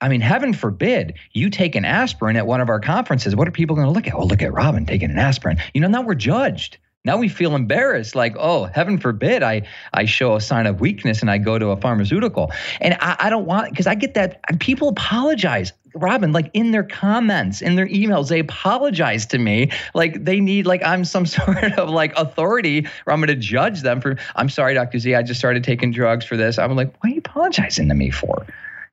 [0.00, 3.36] I mean, heaven forbid you take an aspirin at one of our conferences.
[3.36, 4.14] What are people going to look at?
[4.14, 5.58] Oh, look at Robin taking an aspirin.
[5.74, 6.78] You know, now we're judged.
[7.04, 9.62] Now we feel embarrassed, like, oh, heaven forbid I
[9.94, 12.52] I show a sign of weakness and I go to a pharmaceutical.
[12.80, 15.72] And I, I don't want because I get that people apologize.
[15.94, 19.70] Robin, like in their comments, in their emails, they apologize to me.
[19.94, 23.82] Like they need, like I'm some sort of like authority or I'm going to judge
[23.82, 24.98] them for, I'm sorry, Dr.
[24.98, 26.58] Z, I just started taking drugs for this.
[26.58, 28.46] I'm like, what are you apologizing to me for?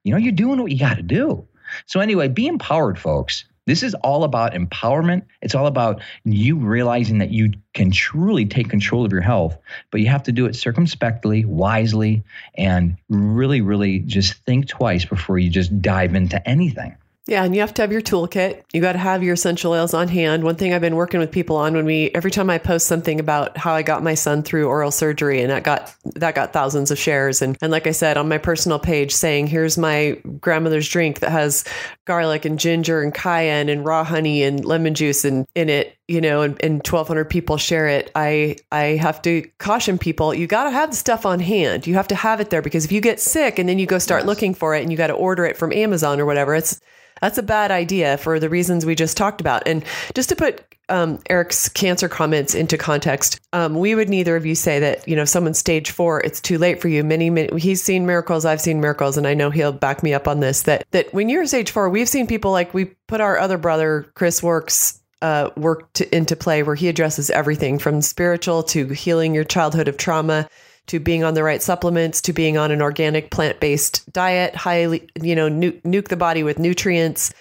[0.04, 1.46] You know, you're doing what you got to do.
[1.86, 3.46] So anyway, be empowered, folks.
[3.68, 5.24] This is all about empowerment.
[5.42, 9.58] It's all about you realizing that you can truly take control of your health,
[9.92, 12.24] but you have to do it circumspectly, wisely,
[12.56, 16.96] and really, really just think twice before you just dive into anything.
[17.28, 18.64] Yeah, and you have to have your toolkit.
[18.72, 20.46] You got to have your essential oils on hand.
[20.46, 23.20] One thing I've been working with people on when we every time I post something
[23.20, 26.90] about how I got my son through oral surgery and that got that got thousands
[26.90, 30.88] of shares and and like I said on my personal page saying here's my grandmother's
[30.88, 31.66] drink that has
[32.06, 36.22] garlic and ginger and cayenne and raw honey and lemon juice and in it, you
[36.22, 38.10] know, and, and 1200 people share it.
[38.16, 41.88] I I have to caution people, you got to have the stuff on hand.
[41.88, 44.00] You have to have it there because if you get sick and then you go
[44.00, 44.28] start yes.
[44.28, 46.80] looking for it and you got to order it from Amazon or whatever, it's
[47.22, 49.68] that's a bad idea for the reasons we just talked about.
[49.68, 54.46] And just to put um, Eric's cancer comments into context, um, we would neither of
[54.46, 57.04] you say that you know someone's stage four, it's too late for you.
[57.04, 60.28] Many, many, he's seen miracles, I've seen miracles, and I know he'll back me up
[60.28, 60.64] on this.
[60.64, 64.10] That that when you're stage four, we've seen people like we put our other brother
[64.14, 69.34] Chris Wark's uh, work to, into play where he addresses everything from spiritual to healing
[69.34, 70.48] your childhood of trauma
[70.88, 75.36] to being on the right supplements to being on an organic plant-based diet highly you
[75.36, 77.34] know nu- nuke the body with nutrients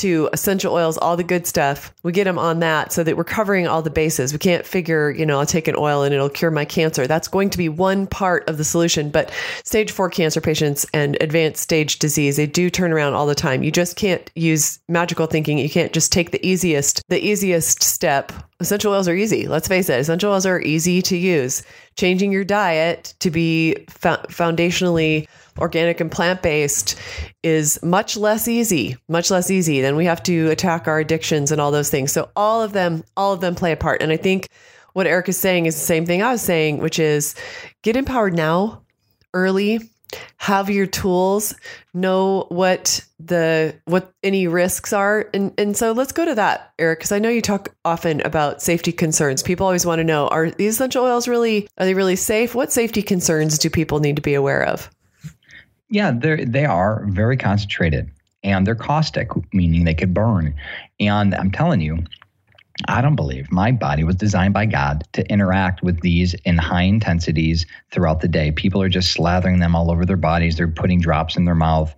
[0.00, 1.94] to essential oils, all the good stuff.
[2.02, 4.32] We get them on that so that we're covering all the bases.
[4.32, 7.06] We can't figure, you know, I'll take an oil and it'll cure my cancer.
[7.06, 9.10] That's going to be one part of the solution.
[9.10, 9.30] But
[9.64, 13.62] stage four cancer patients and advanced stage disease, they do turn around all the time.
[13.62, 15.58] You just can't use magical thinking.
[15.58, 18.32] You can't just take the easiest, the easiest step.
[18.60, 19.48] Essential oils are easy.
[19.48, 20.00] Let's face it.
[20.00, 21.62] Essential oils are easy to use.
[21.96, 25.26] Changing your diet to be foundationally
[25.58, 26.98] organic and plant based
[27.42, 29.80] is much less easy, much less easy.
[29.80, 32.12] Then we have to attack our addictions and all those things.
[32.12, 34.02] So all of them, all of them play a part.
[34.02, 34.48] And I think
[34.92, 37.34] what Eric is saying is the same thing I was saying, which is
[37.82, 38.82] get empowered now,
[39.34, 39.80] early,
[40.38, 41.54] have your tools,
[41.94, 45.28] know what the what any risks are.
[45.32, 48.62] And and so let's go to that, Eric, because I know you talk often about
[48.62, 49.42] safety concerns.
[49.42, 52.54] People always want to know, are these essential oils really are they really safe?
[52.54, 54.90] What safety concerns do people need to be aware of?
[55.90, 58.10] Yeah, they they are very concentrated
[58.42, 60.54] and they're caustic, meaning they could burn.
[60.98, 62.04] And I'm telling you,
[62.88, 66.82] I don't believe my body was designed by God to interact with these in high
[66.82, 68.52] intensities throughout the day.
[68.52, 70.56] People are just slathering them all over their bodies.
[70.56, 71.94] They're putting drops in their mouth.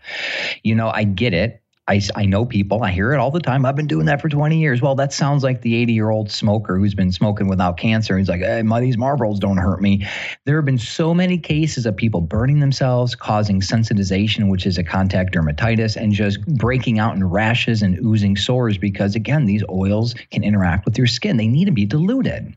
[0.65, 1.62] You know, I get it.
[1.89, 3.67] I, I know people, I hear it all the time.
[3.67, 4.81] I've been doing that for 20 years.
[4.81, 8.17] Well, that sounds like the 80 year old smoker who's been smoking without cancer.
[8.17, 10.07] He's like, hey, my, these Marlboros don't hurt me.
[10.45, 14.85] There have been so many cases of people burning themselves, causing sensitization, which is a
[14.85, 20.15] contact dermatitis, and just breaking out in rashes and oozing sores because, again, these oils
[20.31, 21.37] can interact with your skin.
[21.37, 22.55] They need to be diluted.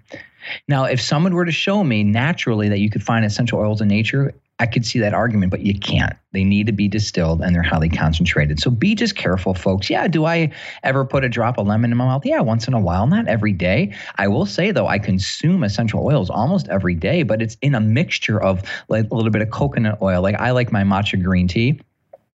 [0.67, 3.87] Now, if someone were to show me naturally that you could find essential oils in
[3.87, 6.13] nature, I could see that argument, but you can't.
[6.31, 8.59] They need to be distilled and they're highly concentrated.
[8.59, 9.89] So be just careful, folks.
[9.89, 10.51] Yeah, do I
[10.83, 12.25] ever put a drop of lemon in my mouth?
[12.25, 13.93] Yeah, once in a while, not every day.
[14.17, 17.81] I will say though, I consume essential oils almost every day, but it's in a
[17.81, 20.21] mixture of like a little bit of coconut oil.
[20.21, 21.81] Like I like my matcha green tea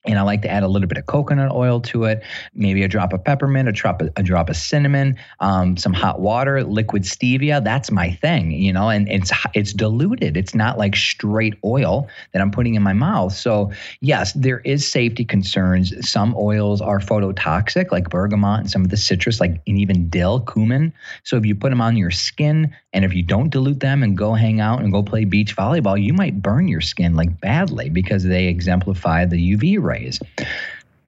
[0.06, 2.24] and I like to add a little bit of coconut oil to it,
[2.54, 6.20] maybe a drop of peppermint, a drop of, a drop of cinnamon, um, some hot
[6.20, 7.64] water, liquid stevia.
[7.64, 8.90] That's my thing, you know.
[8.90, 10.38] And it's it's diluted.
[10.38, 13.34] It's not like straight oil that I'm putting in my mouth.
[13.34, 15.94] So yes, there is safety concerns.
[16.10, 20.40] Some oils are phototoxic, like bergamot and some of the citrus, like and even dill,
[20.42, 20.94] cumin.
[21.24, 24.18] So if you put them on your skin, and if you don't dilute them and
[24.18, 27.90] go hang out and go play beach volleyball, you might burn your skin like badly
[27.90, 30.20] because they exemplify the UV rays.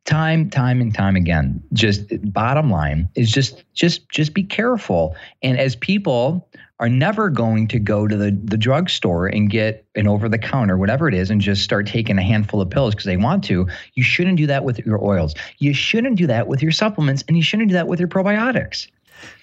[0.06, 1.62] Time, time and time again.
[1.74, 5.16] Just bottom line is just just just be careful.
[5.42, 6.48] And as people
[6.80, 10.78] are never going to go to the, the drugstore and get an over the counter,
[10.78, 13.66] whatever it is, and just start taking a handful of pills because they want to.
[13.94, 15.36] You shouldn't do that with your oils.
[15.60, 18.88] You shouldn't do that with your supplements, and you shouldn't do that with your probiotics.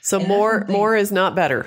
[0.03, 1.66] So and more more is not better.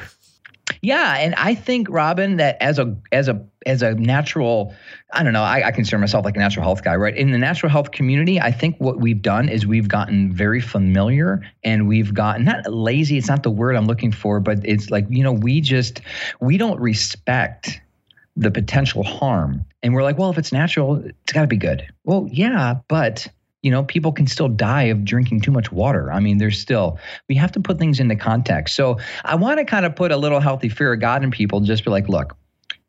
[0.84, 4.76] Yeah, and I think Robin that as a as a as a natural,
[5.14, 7.16] I don't know, I, I, consider myself like a natural health guy, right?
[7.16, 11.42] In the natural health community, I think what we've done is we've gotten very familiar
[11.64, 15.06] and we've gotten not lazy, it's not the word I'm looking for, but it's like,
[15.10, 16.02] you know, we just
[16.42, 17.80] we don't respect
[18.36, 19.64] the potential harm.
[19.84, 21.88] And we're like, well, if it's natural, it's gotta be good.
[22.04, 23.26] Well, yeah, but
[23.64, 26.12] you know, people can still die of drinking too much water.
[26.12, 27.00] I mean, there's still,
[27.30, 28.76] we have to put things into context.
[28.76, 31.62] So I want to kind of put a little healthy fear of God in people,
[31.62, 32.36] just be like, look,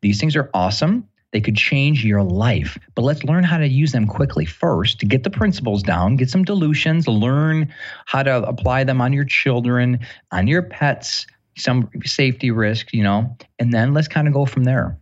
[0.02, 1.08] these things are awesome.
[1.30, 5.06] They could change your life, but let's learn how to use them quickly first to
[5.06, 7.72] get the principles down, get some dilutions, learn
[8.06, 9.98] how to apply them on your children,
[10.30, 14.62] on your pets, some safety risks, you know, and then let's kind of go from
[14.62, 14.96] there.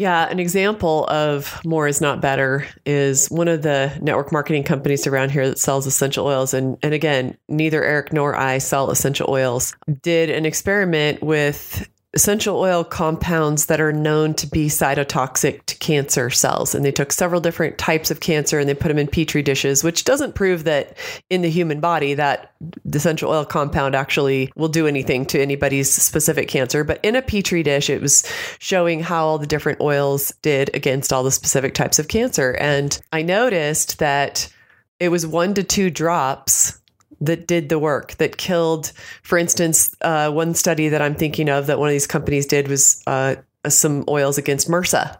[0.00, 5.06] Yeah, an example of more is not better is one of the network marketing companies
[5.06, 6.54] around here that sells essential oils.
[6.54, 9.76] And, and again, neither Eric nor I sell essential oils.
[10.00, 16.28] Did an experiment with essential oil compounds that are known to be cytotoxic to cancer
[16.28, 16.74] cells.
[16.74, 19.84] And they took several different types of cancer and they put them in petri dishes,
[19.84, 20.96] which doesn't prove that
[21.28, 22.52] in the human body that
[22.84, 26.82] the essential oil compound actually will do anything to anybody's specific cancer.
[26.82, 28.26] But in a petri dish, it was
[28.58, 32.56] showing how all the different oils did against all the specific types of cancer.
[32.58, 34.52] And I noticed that
[34.98, 36.79] it was one to two drops
[37.20, 38.92] that did the work that killed
[39.22, 42.68] for instance uh, one study that i'm thinking of that one of these companies did
[42.68, 43.36] was uh,
[43.68, 45.16] some oils against mrsa.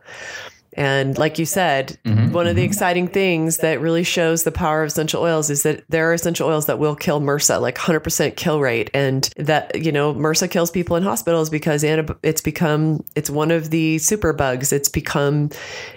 [0.75, 2.71] And like you said mm-hmm, one of the mm-hmm.
[2.71, 6.49] exciting things that really shows the power of essential oils is that there are essential
[6.49, 8.89] oils that will kill mrsa like 100% kill rate.
[8.95, 13.71] And that you know mrsa kills people in hospitals because it's become it's one of
[13.71, 14.73] the super bugs.
[14.73, 15.51] It's become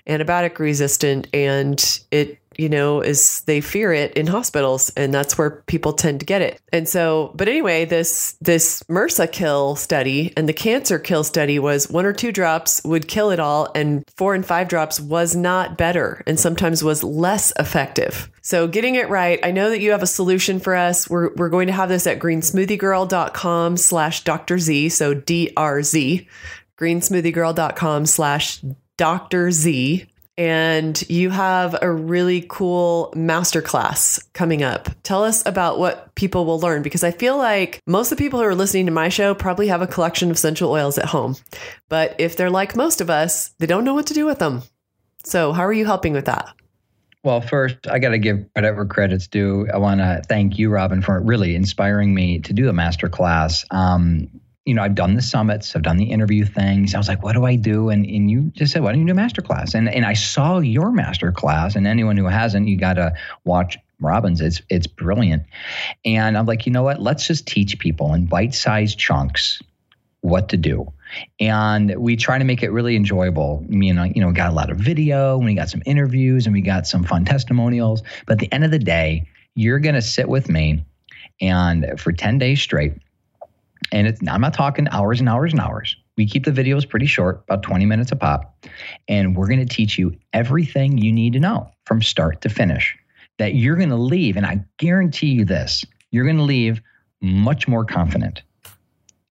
[0.08, 5.64] antibiotic resistant and it you know, is they fear it in hospitals and that's where
[5.68, 6.62] people tend to get it.
[6.72, 11.90] And so, but anyway, this this MRSA kill study and the cancer kill study was
[11.90, 15.78] one or two drops would kill it all and four and five drops was not
[15.78, 18.30] better and sometimes was less effective.
[18.42, 21.10] So getting it right, I know that you have a solution for us.
[21.10, 24.60] We're, we're going to have this at greensmoothiegirl.com slash Dr.
[24.60, 24.90] Z.
[24.90, 26.28] So D-R-Z,
[26.78, 28.62] greensmoothiegirl.com slash
[28.98, 29.52] Dr.
[29.52, 34.90] Z and you have a really cool masterclass coming up.
[35.04, 38.40] Tell us about what people will learn because I feel like most of the people
[38.40, 41.36] who are listening to my show probably have a collection of essential oils at home.
[41.90, 44.64] But if they're like most of us, they don't know what to do with them.
[45.24, 46.54] So, how are you helping with that?
[47.24, 49.68] Well, first, I got to give whatever credits due.
[49.74, 53.64] I want to thank you, Robin, for really inspiring me to do the masterclass.
[53.74, 56.96] Um, you know, I've done the summits, I've done the interview things.
[56.96, 57.90] I was like, what do I do?
[57.90, 59.76] And and you just said, why don't you do a masterclass?
[59.76, 64.40] And and I saw your masterclass, and anyone who hasn't, you got to watch Robin's.
[64.42, 65.44] It's it's brilliant.
[66.06, 67.02] And I'm like, you know what?
[67.02, 69.62] Let's just teach people in bite-sized chunks
[70.22, 70.92] what to do.
[71.40, 73.66] And we try to make it really enjoyable.
[73.68, 76.54] Me and you know, got a lot of video, and we got some interviews, and
[76.54, 78.02] we got some fun testimonials.
[78.26, 80.84] But at the end of the day, you're to sit with me,
[81.42, 82.94] and for 10 days straight
[83.94, 85.96] and it's, I'm not talking hours and hours and hours.
[86.18, 88.58] We keep the videos pretty short, about 20 minutes a pop.
[89.08, 92.98] And we're going to teach you everything you need to know from start to finish.
[93.38, 96.82] that you're going to leave, and I guarantee you this you're going to leave
[97.22, 98.44] much more confident.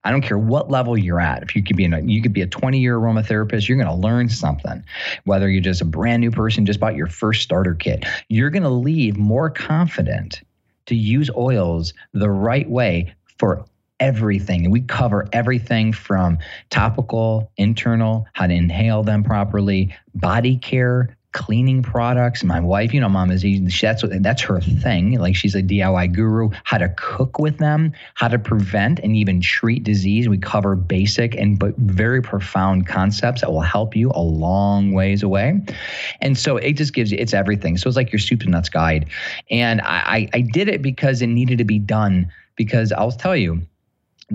[0.03, 1.43] I don't care what level you're at.
[1.43, 3.93] If you could be a, you could be a 20 year aromatherapist, you're going to
[3.93, 4.83] learn something.
[5.23, 8.63] Whether you're just a brand new person, just bought your first starter kit, you're going
[8.63, 10.41] to leave more confident
[10.87, 13.65] to use oils the right way for
[14.03, 14.69] everything.
[14.69, 16.37] We cover everything from
[16.69, 22.43] topical, internal, how to inhale them properly, body care, cleaning products.
[22.43, 23.43] My wife, you know, mom is
[23.81, 25.17] that's that's her thing.
[25.19, 26.49] Like she's a DIY guru.
[26.65, 30.27] How to cook with them, how to prevent and even treat disease.
[30.27, 35.23] We cover basic and but very profound concepts that will help you a long ways
[35.23, 35.61] away.
[36.19, 37.77] And so it just gives you it's everything.
[37.77, 39.07] So it's like your soup to nuts guide.
[39.49, 42.29] And I, I did it because it needed to be done.
[42.55, 43.63] Because I'll tell you,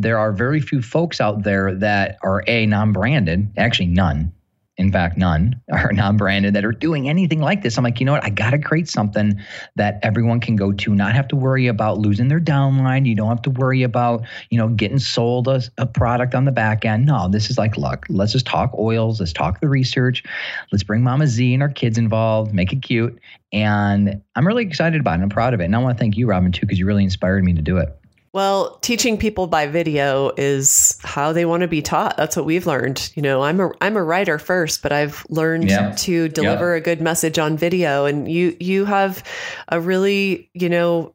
[0.02, 4.32] there are very few folks out there that are a non-branded, actually none
[4.78, 7.76] in fact, none are non branded that are doing anything like this.
[7.76, 8.24] I'm like, you know what?
[8.24, 9.38] I got to create something
[9.74, 13.04] that everyone can go to, not have to worry about losing their downline.
[13.04, 16.52] You don't have to worry about, you know, getting sold a, a product on the
[16.52, 17.06] back end.
[17.06, 19.18] No, this is like, look, let's just talk oils.
[19.18, 20.22] Let's talk the research.
[20.70, 23.18] Let's bring Mama Z and our kids involved, make it cute.
[23.52, 25.22] And I'm really excited about it.
[25.22, 25.64] I'm proud of it.
[25.64, 27.78] And I want to thank you, Robin, too, because you really inspired me to do
[27.78, 27.97] it.
[28.32, 32.16] Well, teaching people by video is how they want to be taught.
[32.16, 33.10] That's what we've learned.
[33.14, 35.92] You know, I'm a I'm a writer first, but I've learned yeah.
[35.92, 36.78] to deliver yeah.
[36.78, 39.24] a good message on video and you you have
[39.68, 41.14] a really, you know,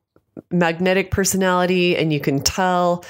[0.52, 3.04] magnetic personality and you can tell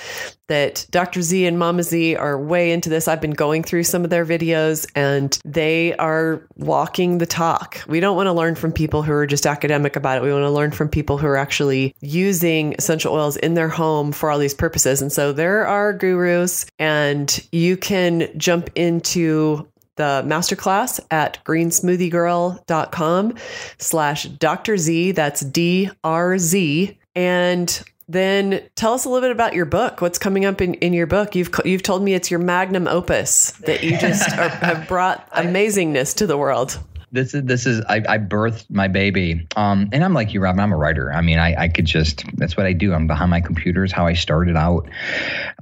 [0.47, 1.21] that Dr.
[1.21, 3.07] Z and Mama Z are way into this.
[3.07, 7.82] I've been going through some of their videos and they are walking the talk.
[7.88, 10.24] We don't want to learn from people who are just academic about it.
[10.24, 14.11] We want to learn from people who are actually using essential oils in their home
[14.11, 15.01] for all these purposes.
[15.01, 23.36] And so there are gurus and you can jump into the masterclass at greensmoothiegirl.com
[23.78, 24.78] slash Dr.
[24.78, 25.11] Z.
[25.11, 30.01] That's D R Z and then tell us a little bit about your book.
[30.01, 31.36] What's coming up in, in your book?
[31.36, 36.16] You've you've told me it's your magnum opus that you just are, have brought amazingness
[36.18, 36.80] to the world.
[37.11, 40.59] This is this is I, I birthed my baby, um, and I'm like you, Robin.
[40.59, 41.14] I'm a writer.
[41.14, 42.93] I mean, I, I could just that's what I do.
[42.93, 43.84] I'm behind my computer.
[43.84, 44.89] Is how I started out.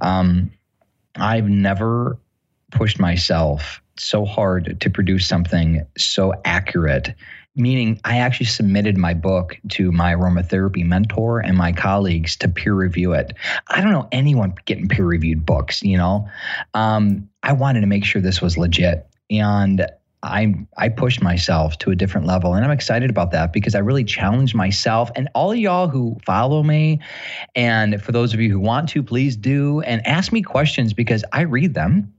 [0.00, 0.50] Um,
[1.16, 2.18] I've never
[2.70, 7.14] pushed myself so hard to produce something so accurate
[7.54, 12.74] meaning I actually submitted my book to my aromatherapy mentor and my colleagues to peer
[12.74, 13.34] review it.
[13.68, 16.28] I don't know anyone getting peer reviewed books, you know.
[16.74, 19.06] Um, I wanted to make sure this was legit.
[19.30, 19.86] And
[20.22, 23.80] I I pushed myself to a different level and I'm excited about that because I
[23.80, 27.00] really challenged myself and all y'all who follow me
[27.56, 31.24] and for those of you who want to please do and ask me questions because
[31.32, 32.12] I read them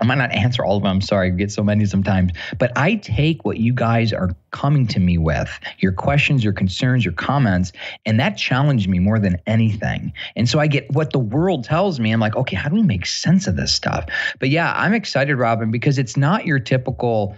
[0.00, 0.90] I might not answer all of them.
[0.90, 2.32] I'm sorry, I get so many sometimes.
[2.58, 7.04] But I take what you guys are coming to me with, your questions, your concerns,
[7.04, 7.70] your comments,
[8.04, 10.12] and that challenged me more than anything.
[10.34, 12.10] And so I get what the world tells me.
[12.10, 14.06] I'm like, okay, how do we make sense of this stuff?
[14.40, 17.36] But yeah, I'm excited, Robin, because it's not your typical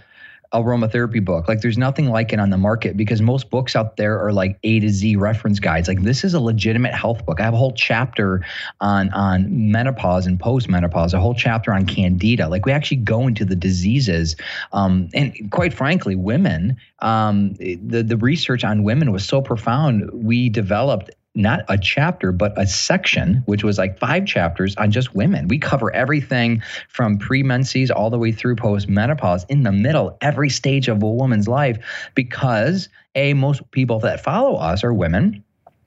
[0.53, 1.47] aromatherapy book.
[1.47, 4.57] Like there's nothing like it on the market because most books out there are like
[4.63, 5.87] A to Z reference guides.
[5.87, 7.39] Like this is a legitimate health book.
[7.39, 8.45] I have a whole chapter
[8.81, 12.47] on on menopause and postmenopause, a whole chapter on candida.
[12.47, 14.35] Like we actually go into the diseases.
[14.73, 20.09] Um, and quite frankly, women, um, the the research on women was so profound.
[20.13, 25.15] We developed not a chapter, but a section, which was like five chapters on just
[25.15, 25.47] women.
[25.47, 30.87] We cover everything from premenses all the way through postmenopause in the middle, every stage
[30.87, 31.77] of a woman's life,
[32.15, 35.43] because A, most people that follow us are women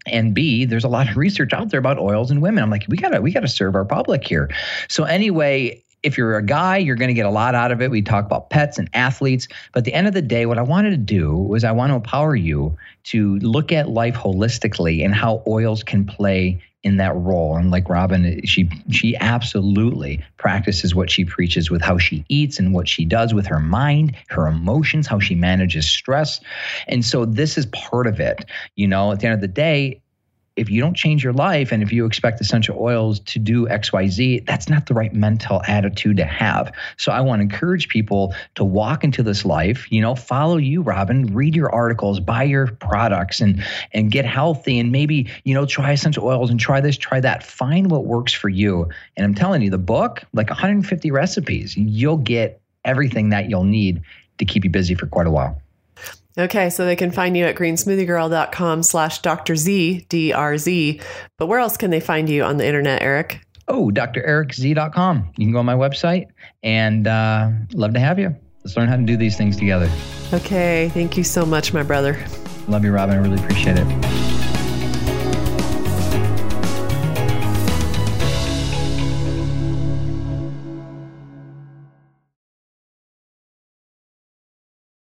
[0.06, 2.86] and b there's a lot of research out there about oils and women i'm like
[2.88, 4.48] we gotta we gotta serve our public here
[4.88, 7.90] so anyway if you're a guy, you're going to get a lot out of it.
[7.90, 9.48] We talk about pets and athletes.
[9.72, 11.90] But at the end of the day, what I wanted to do was I want
[11.90, 17.14] to empower you to look at life holistically and how oils can play in that
[17.14, 17.56] role.
[17.56, 22.72] And like Robin, she she absolutely practices what she preaches with how she eats and
[22.72, 26.40] what she does with her mind, her emotions, how she manages stress.
[26.88, 28.46] And so this is part of it.
[28.76, 30.00] You know, at the end of the day,
[30.60, 34.44] if you don't change your life and if you expect essential oils to do XYZ,
[34.44, 36.70] that's not the right mental attitude to have.
[36.98, 40.82] So I want to encourage people to walk into this life, you know, follow you,
[40.82, 45.64] Robin, read your articles, buy your products and and get healthy and maybe, you know,
[45.64, 47.42] try essential oils and try this, try that.
[47.42, 48.86] Find what works for you.
[49.16, 54.02] And I'm telling you, the book, like 150 recipes, you'll get everything that you'll need
[54.36, 55.58] to keep you busy for quite a while.
[56.38, 59.56] Okay, so they can find you at greensmoothiegirl.com slash Dr.
[59.56, 61.00] Z, D-R-Z.
[61.38, 63.40] But where else can they find you on the internet, Eric?
[63.68, 65.32] Oh, drericz.com.
[65.36, 66.26] You can go on my website
[66.62, 68.34] and uh, love to have you.
[68.64, 69.90] Let's learn how to do these things together.
[70.32, 72.22] Okay, thank you so much, my brother.
[72.68, 73.16] Love you, Robin.
[73.16, 74.39] I really appreciate it.